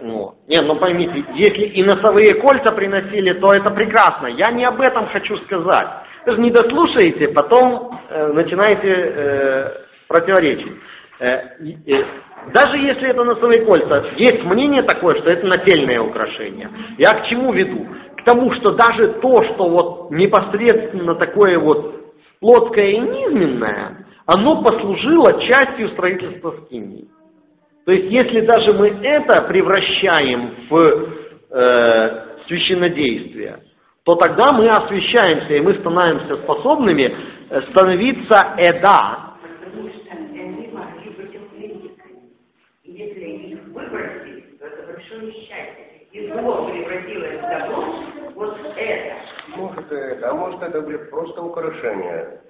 ну, 0.00 0.34
не, 0.46 0.60
ну 0.60 0.76
поймите, 0.76 1.24
если 1.34 1.64
и 1.66 1.82
носовые 1.82 2.34
кольца 2.34 2.74
приносили, 2.74 3.32
то 3.32 3.48
это 3.54 3.70
прекрасно. 3.70 4.26
Я 4.26 4.50
не 4.50 4.64
об 4.64 4.80
этом 4.80 5.06
хочу 5.06 5.36
сказать. 5.38 5.88
Вы 6.26 6.32
же 6.32 6.40
не 6.40 6.50
дослушаете, 6.50 7.28
потом 7.28 7.98
э, 8.10 8.32
начинаете 8.32 8.88
э, 8.88 9.70
противоречить. 10.08 10.72
Э, 11.18 11.26
э, 11.86 12.04
даже 12.52 12.78
если 12.78 13.08
это 13.08 13.24
носовые 13.24 13.64
кольца, 13.64 14.04
есть 14.16 14.44
мнение 14.44 14.82
такое, 14.82 15.16
что 15.16 15.30
это 15.30 15.46
нательное 15.46 16.00
украшение. 16.00 16.68
Я 16.98 17.10
к 17.10 17.26
чему 17.26 17.52
веду? 17.52 17.86
К 18.16 18.24
тому, 18.24 18.52
что 18.54 18.72
даже 18.72 19.14
то, 19.20 19.42
что 19.44 19.68
вот 19.68 20.10
непосредственно 20.10 21.14
такое 21.14 21.58
вот 21.58 22.14
плотское 22.40 22.90
и 22.90 22.98
низменное, 22.98 24.06
оно 24.26 24.62
послужило 24.62 25.40
частью 25.42 25.88
строительства 25.88 26.54
скинии. 26.64 27.08
То 27.86 27.92
есть, 27.92 28.10
если 28.10 28.40
даже 28.40 28.72
мы 28.72 28.88
это 28.88 29.42
превращаем 29.42 30.66
в 30.68 31.08
э, 31.52 32.26
священнодействие, 32.48 33.60
то 34.02 34.16
тогда 34.16 34.52
мы 34.52 34.66
освещаемся, 34.66 35.54
и 35.54 35.60
мы 35.60 35.74
становимся 35.74 36.36
способными 36.42 37.14
э, 37.48 37.62
становиться 37.70 38.54
эда. 38.58 39.36
Может 49.54 49.92
это, 49.92 50.30
а 50.30 50.34
может 50.34 50.60
это 50.60 50.82
просто 51.08 51.40
украшение 51.40 52.40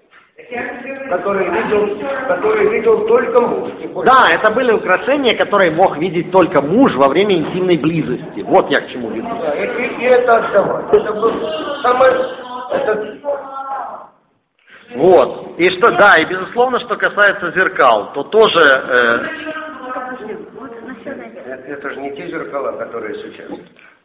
который 1.09 1.49
видел, 1.49 1.99
который 2.29 2.69
видел 2.69 3.07
только 3.07 3.41
муж. 3.41 3.71
Да, 4.05 4.27
это 4.31 4.53
были 4.53 4.73
украшения, 4.73 5.35
которые 5.37 5.71
мог 5.71 5.97
видеть 5.97 6.31
только 6.31 6.61
муж 6.61 6.95
во 6.95 7.09
время 7.09 7.37
интимной 7.37 7.79
близости. 7.79 8.41
Вот 8.43 8.71
я 8.71 8.83
к 8.83 8.89
чему 8.89 9.11
веду. 9.11 9.29
Да, 9.41 9.55
и, 9.55 9.65
и, 9.65 10.05
это 10.05 10.37
отдавать. 10.37 10.95
Это 10.95 11.13
был 11.15 11.33
самое... 11.83 12.13
Это... 12.71 13.19
Вот. 14.95 15.59
И 15.59 15.71
что, 15.71 15.91
да, 15.93 16.17
и 16.19 16.27
безусловно, 16.27 16.79
что 16.81 16.97
касается 16.97 17.53
зеркал, 17.53 18.13
то 18.13 18.23
тоже... 18.25 18.63
Э... 18.63 19.27
Это, 21.47 21.63
это 21.69 21.91
же 21.91 22.01
не 22.01 22.15
те 22.15 22.29
зеркала, 22.29 22.73
которые 22.73 23.15
сейчас. 23.15 23.51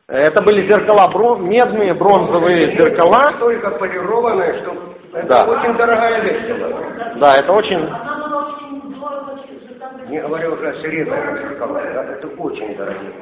Это 0.08 0.41
были 0.41 0.67
зеркала 0.67 1.10
брон, 1.10 1.48
медные, 1.48 1.94
бронзовые 1.94 2.76
зеркала. 2.76 3.39
Только 3.39 3.72
полированные, 3.72 4.62
что 4.62 4.90
это 5.13 5.28
да. 5.28 5.45
очень 5.45 5.78
дорогая 5.78 6.21
вещь. 6.21 7.17
Да, 7.17 7.36
это 7.36 7.52
очень... 7.52 7.89
Не 10.10 10.19
говоря 10.19 10.50
уже 10.50 10.69
о 10.69 10.74
серебряных 10.82 11.58
да, 11.58 12.04
это 12.04 12.28
очень 12.38 12.76
дорогие 12.76 13.13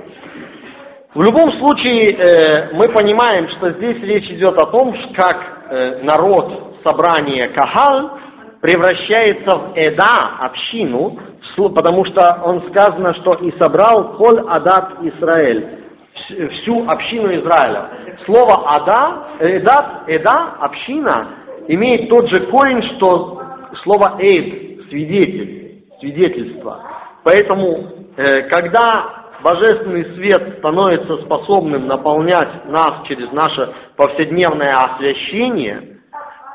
В 1.13 1.21
любом 1.21 1.52
случае, 1.54 2.13
э, 2.13 2.73
мы 2.73 2.89
понимаем, 2.89 3.47
что 3.49 3.71
здесь 3.71 4.02
речь 4.02 4.30
идет 4.32 4.60
о 4.62 4.65
том, 4.67 4.95
как 5.15 5.38
э, 5.69 5.99
народ, 6.04 6.78
собрание 6.84 7.49
Кахал 7.49 8.17
превращается 8.62 9.58
в 9.58 9.73
Эда, 9.75 10.38
общину, 10.39 11.17
потому 11.56 12.06
что 12.06 12.41
он 12.43 12.67
сказано, 12.69 13.13
что 13.15 13.34
и 13.36 13.52
собрал 13.58 14.17
Коль 14.17 14.39
Адат 14.39 15.02
Израиль 15.02 15.80
всю 16.13 16.89
общину 16.89 17.34
Израиля. 17.34 17.89
Слово 18.25 18.63
Ада, 18.67 19.28
Эдат, 19.39 20.04
Эда, 20.08 20.56
община, 20.60 21.28
имеет 21.69 22.10
тот 22.10 22.27
же 22.29 22.47
корень, 22.47 22.82
что 22.95 23.41
слово 23.84 24.17
Эйд, 24.19 24.89
свидетель, 24.89 25.84
свидетельство. 25.99 26.84
Поэтому, 27.23 28.08
э, 28.17 28.49
когда 28.49 29.27
Божественный 29.43 30.15
свет 30.15 30.58
становится 30.58 31.17
способным 31.19 31.88
наполнять 31.88 32.65
нас 32.65 33.08
через 33.08 33.32
наше 33.32 33.71
повседневное 33.95 34.73
освящение, 34.73 35.99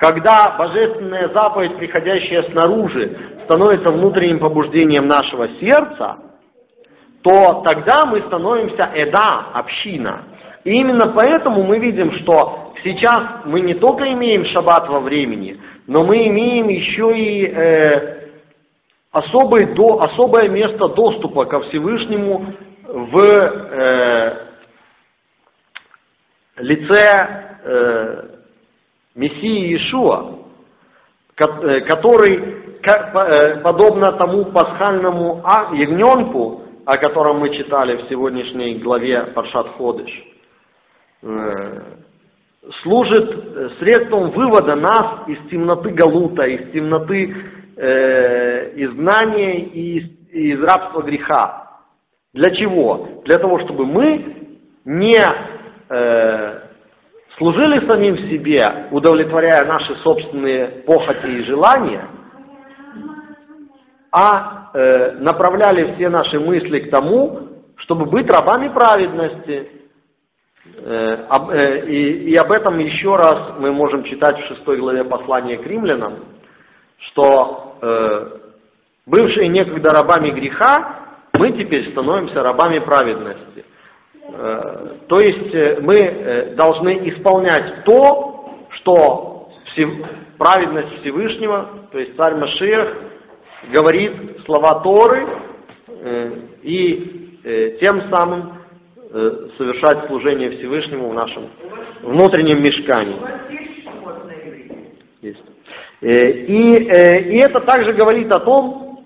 когда 0.00 0.56
Божественная 0.58 1.28
заповедь, 1.28 1.76
приходящая 1.76 2.42
снаружи, 2.50 3.16
становится 3.44 3.90
внутренним 3.90 4.40
побуждением 4.40 5.06
нашего 5.06 5.48
сердца, 5.60 6.18
то 7.22 7.62
тогда 7.64 8.04
мы 8.04 8.20
становимся 8.22 8.90
эда, 8.94 9.46
община. 9.54 10.24
И 10.64 10.70
именно 10.70 11.12
поэтому 11.12 11.62
мы 11.62 11.78
видим, 11.78 12.12
что 12.18 12.72
сейчас 12.82 13.44
мы 13.44 13.60
не 13.60 13.74
только 13.74 14.10
имеем 14.12 14.46
шаббат 14.46 14.88
во 14.88 15.00
времени, 15.00 15.60
но 15.86 16.04
мы 16.04 16.26
имеем 16.26 16.68
еще 16.68 17.16
и 17.16 17.46
э, 17.46 18.30
особый, 19.12 19.74
до, 19.74 20.00
особое 20.00 20.48
место 20.48 20.88
доступа 20.88 21.44
ко 21.44 21.60
Всевышнему 21.60 22.54
в 22.88 23.18
э, 23.20 24.46
лице 26.56 27.56
э, 27.64 28.24
Мессии 29.14 29.68
Иешуа, 29.68 30.38
э, 31.36 31.80
который, 31.82 32.62
э, 32.82 33.60
подобно 33.60 34.12
тому 34.12 34.46
пасхальному 34.46 35.42
а, 35.44 35.74
ягненку, 35.74 36.62
о 36.86 36.96
котором 36.96 37.38
мы 37.38 37.50
читали 37.50 37.96
в 37.96 38.08
сегодняшней 38.08 38.78
главе 38.78 39.26
Паршат 39.34 39.68
Ходыш, 39.76 40.33
служит 42.82 43.78
средством 43.78 44.30
вывода 44.30 44.74
нас 44.74 45.28
из 45.28 45.38
темноты 45.50 45.90
Галута, 45.90 46.44
из 46.44 46.72
темноты 46.72 47.34
э, 47.76 48.72
изгнания 48.76 49.54
и 49.54 49.98
из, 49.98 50.04
из 50.30 50.62
рабства 50.62 51.02
греха. 51.02 51.80
Для 52.32 52.50
чего? 52.50 53.22
Для 53.24 53.38
того, 53.38 53.60
чтобы 53.60 53.86
мы 53.86 54.48
не 54.84 55.20
э, 55.88 56.60
служили 57.36 57.86
самим 57.86 58.18
себе, 58.28 58.88
удовлетворяя 58.90 59.64
наши 59.66 59.94
собственные 59.96 60.82
похоти 60.86 61.26
и 61.26 61.42
желания, 61.42 62.08
а 64.10 64.70
э, 64.72 65.12
направляли 65.18 65.94
все 65.94 66.08
наши 66.08 66.38
мысли 66.38 66.80
к 66.80 66.90
тому, 66.90 67.40
чтобы 67.76 68.06
быть 68.06 68.30
рабами 68.30 68.68
праведности. 68.68 69.68
Э, 70.66 71.26
э, 71.50 71.86
и, 71.90 72.34
об 72.36 72.50
этом 72.50 72.78
еще 72.78 73.16
раз 73.16 73.54
мы 73.58 73.70
можем 73.72 74.04
читать 74.04 74.38
в 74.38 74.48
шестой 74.48 74.78
главе 74.78 75.04
послания 75.04 75.58
к 75.58 75.66
римлянам, 75.66 76.24
что 77.00 77.76
э, 77.82 78.28
бывшие 79.04 79.48
некогда 79.48 79.90
рабами 79.90 80.30
греха, 80.30 81.18
мы 81.34 81.52
теперь 81.52 81.90
становимся 81.90 82.42
рабами 82.42 82.78
праведности. 82.78 83.64
То 85.08 85.20
есть 85.20 85.82
мы 85.82 86.54
должны 86.56 87.10
исполнять 87.10 87.84
то, 87.84 88.56
что 88.70 89.50
праведность 90.38 91.00
Всевышнего, 91.00 91.88
то 91.92 91.98
есть 91.98 92.16
царь 92.16 92.36
Машиах, 92.36 92.96
говорит 93.70 94.40
слова 94.46 94.80
Торы 94.80 95.26
и 96.62 97.76
тем 97.80 98.08
самым 98.10 98.63
совершать 99.14 100.08
служение 100.08 100.50
Всевышнему 100.50 101.08
в 101.08 101.14
нашем 101.14 101.48
внутреннем 102.02 102.62
мешкании. 102.62 103.16
Есть. 105.22 105.44
Э, 106.00 106.30
и, 106.30 106.88
э, 106.88 107.20
и 107.30 107.36
это 107.38 107.60
также 107.60 107.92
говорит 107.92 108.30
о 108.32 108.40
том, 108.40 109.04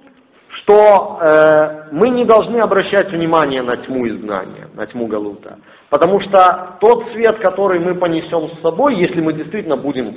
что 0.51 1.19
э, 1.21 1.89
мы 1.93 2.09
не 2.09 2.25
должны 2.25 2.57
обращать 2.59 3.13
внимание 3.13 3.63
на 3.63 3.77
тьму 3.77 4.09
изгнания, 4.09 4.69
на 4.75 4.87
тьму 4.87 5.07
Галута. 5.07 5.59
Потому 5.91 6.21
что 6.21 6.77
тот 6.81 7.13
свет, 7.13 7.39
который 7.39 7.79
мы 7.79 7.95
понесем 7.95 8.49
с 8.49 8.61
собой, 8.63 8.97
если 8.97 9.21
мы 9.21 9.35
действительно 9.35 9.77
будем 9.77 10.17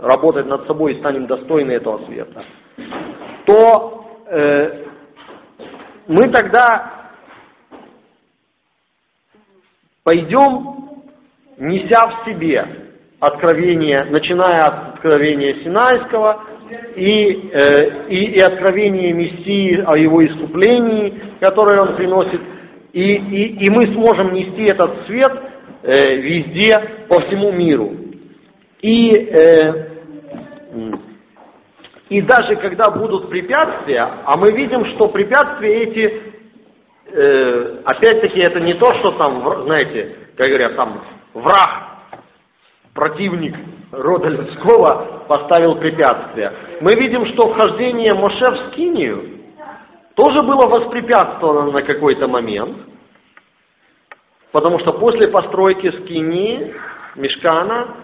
работать 0.00 0.46
над 0.46 0.66
собой 0.66 0.94
и 0.94 0.98
станем 0.98 1.26
достойны 1.26 1.72
этого 1.72 2.04
света, 2.06 2.42
то 3.46 4.06
э, 4.26 4.84
мы 6.08 6.28
тогда 6.30 6.99
пойдем, 10.10 11.04
неся 11.58 12.08
в 12.08 12.24
себе 12.24 12.66
откровение, 13.20 14.06
начиная 14.10 14.62
от 14.62 14.94
откровения 14.94 15.62
Синайского 15.62 16.42
и, 16.96 17.48
э, 17.52 18.08
и, 18.08 18.24
и 18.32 18.40
откровение 18.40 19.12
Мессии 19.12 19.80
о 19.86 19.96
его 19.96 20.26
искуплении, 20.26 21.14
которое 21.38 21.80
он 21.82 21.94
приносит, 21.94 22.40
и, 22.92 23.14
и, 23.14 23.66
и 23.66 23.70
мы 23.70 23.86
сможем 23.94 24.34
нести 24.34 24.64
этот 24.64 25.06
свет 25.06 25.32
э, 25.84 26.16
везде, 26.16 27.06
по 27.06 27.20
всему 27.20 27.52
миру. 27.52 27.92
И, 28.82 29.14
э, 29.14 29.90
и 32.08 32.20
даже 32.22 32.56
когда 32.56 32.90
будут 32.90 33.30
препятствия, 33.30 34.08
а 34.24 34.36
мы 34.36 34.50
видим, 34.50 34.86
что 34.86 35.06
препятствия 35.06 35.84
эти, 35.84 36.29
э, 37.12 37.82
опять-таки, 37.84 38.40
это 38.40 38.60
не 38.60 38.74
то, 38.74 38.92
что 38.94 39.12
там, 39.12 39.64
знаете, 39.64 40.16
как 40.36 40.48
говорят, 40.48 40.76
там 40.76 41.04
враг, 41.34 41.90
противник 42.94 43.56
рода 43.92 44.28
людского 44.28 45.24
поставил 45.28 45.76
препятствия. 45.76 46.52
Мы 46.80 46.94
видим, 46.94 47.26
что 47.26 47.52
вхождение 47.52 48.14
Моше 48.14 48.50
в 48.50 48.70
Скинию 48.70 49.40
тоже 50.14 50.42
было 50.42 50.68
воспрепятствовано 50.68 51.70
на 51.70 51.82
какой-то 51.82 52.28
момент, 52.28 52.76
потому 54.52 54.78
что 54.80 54.92
после 54.94 55.30
постройки 55.30 55.90
Скинии, 56.02 56.74
Мешкана, 57.16 57.96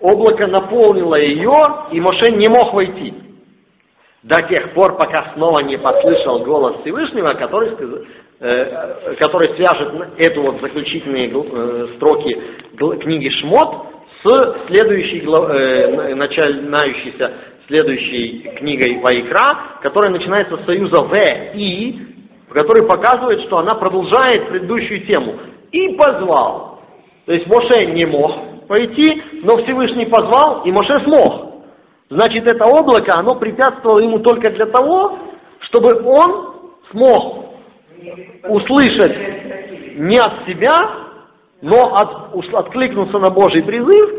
облако 0.00 0.46
наполнило 0.46 1.14
ее, 1.14 1.56
и 1.92 2.00
Моше 2.00 2.32
не 2.32 2.48
мог 2.48 2.74
войти. 2.74 3.14
До 4.22 4.40
тех 4.42 4.72
пор, 4.72 4.96
пока 4.96 5.32
снова 5.34 5.60
не 5.60 5.76
послышал 5.76 6.44
голос 6.44 6.80
Всевышнего, 6.80 7.34
который, 7.34 7.76
который 9.18 9.54
свяжет 9.56 10.18
эту 10.18 10.42
вот 10.42 10.60
заключительные 10.60 11.30
э, 11.30 11.86
строки 11.96 12.36
книги 13.00 13.28
Шмот 13.28 13.86
с 14.22 14.66
следующей, 14.66 15.20
э, 15.20 16.14
начинающейся 16.14 17.32
следующей 17.68 18.50
книгой 18.58 19.00
Вайкра, 19.00 19.78
которая 19.82 20.10
начинается 20.10 20.56
с 20.58 20.66
союза 20.66 21.04
В 21.04 21.14
и, 21.54 21.98
который 22.52 22.86
показывает, 22.86 23.40
что 23.42 23.58
она 23.58 23.74
продолжает 23.74 24.48
предыдущую 24.48 25.06
тему. 25.06 25.34
И 25.72 25.94
позвал. 25.96 26.80
То 27.26 27.32
есть 27.32 27.46
Моше 27.46 27.86
не 27.86 28.04
мог 28.04 28.66
пойти, 28.68 29.22
но 29.42 29.56
Всевышний 29.58 30.06
позвал, 30.06 30.62
и 30.64 30.70
Моше 30.70 31.00
смог. 31.00 31.64
Значит, 32.10 32.50
это 32.50 32.64
облако, 32.64 33.12
оно 33.16 33.36
препятствовало 33.36 34.00
ему 34.00 34.18
только 34.18 34.50
для 34.50 34.66
того, 34.66 35.18
чтобы 35.60 36.02
он 36.04 36.54
смог 36.90 37.43
услышать 38.48 39.96
не 39.96 40.18
от 40.18 40.46
себя, 40.46 41.04
но 41.62 41.94
от, 41.94 42.54
откликнуться 42.54 43.18
на 43.18 43.30
Божий 43.30 43.62
призыв 43.62 44.10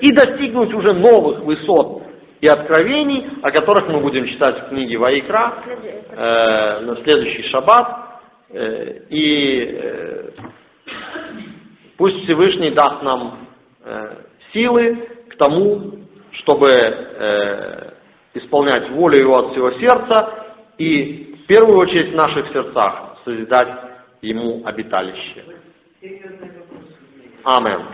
и 0.00 0.12
достигнуть 0.12 0.72
уже 0.74 0.92
новых 0.92 1.40
высот 1.40 2.02
и 2.40 2.46
откровений, 2.46 3.26
о 3.42 3.50
которых 3.50 3.88
мы 3.88 4.00
будем 4.00 4.26
читать 4.26 4.58
в 4.62 4.68
книге 4.68 4.98
Ваикра 4.98 5.54
э, 5.66 6.80
на 6.80 6.96
следующий 7.02 7.42
шаббат. 7.44 8.20
Э, 8.50 9.00
и 9.10 9.78
э, 9.80 10.30
пусть 11.96 12.24
Всевышний 12.24 12.70
даст 12.70 13.02
нам 13.02 13.48
э, 13.84 14.16
силы 14.52 15.08
к 15.30 15.36
тому, 15.36 15.94
чтобы 16.32 16.70
э, 16.70 17.90
исполнять 18.34 18.90
волю 18.90 19.18
Его 19.18 19.38
от 19.38 19.52
всего 19.52 19.72
сердца 19.72 20.46
и 20.78 21.36
в 21.42 21.46
первую 21.46 21.78
очередь 21.78 22.12
в 22.12 22.16
наших 22.16 22.52
сердцах 22.52 23.07
созидать 23.28 23.68
Ему 24.22 24.66
обиталище. 24.66 25.44
Amen. 27.44 27.86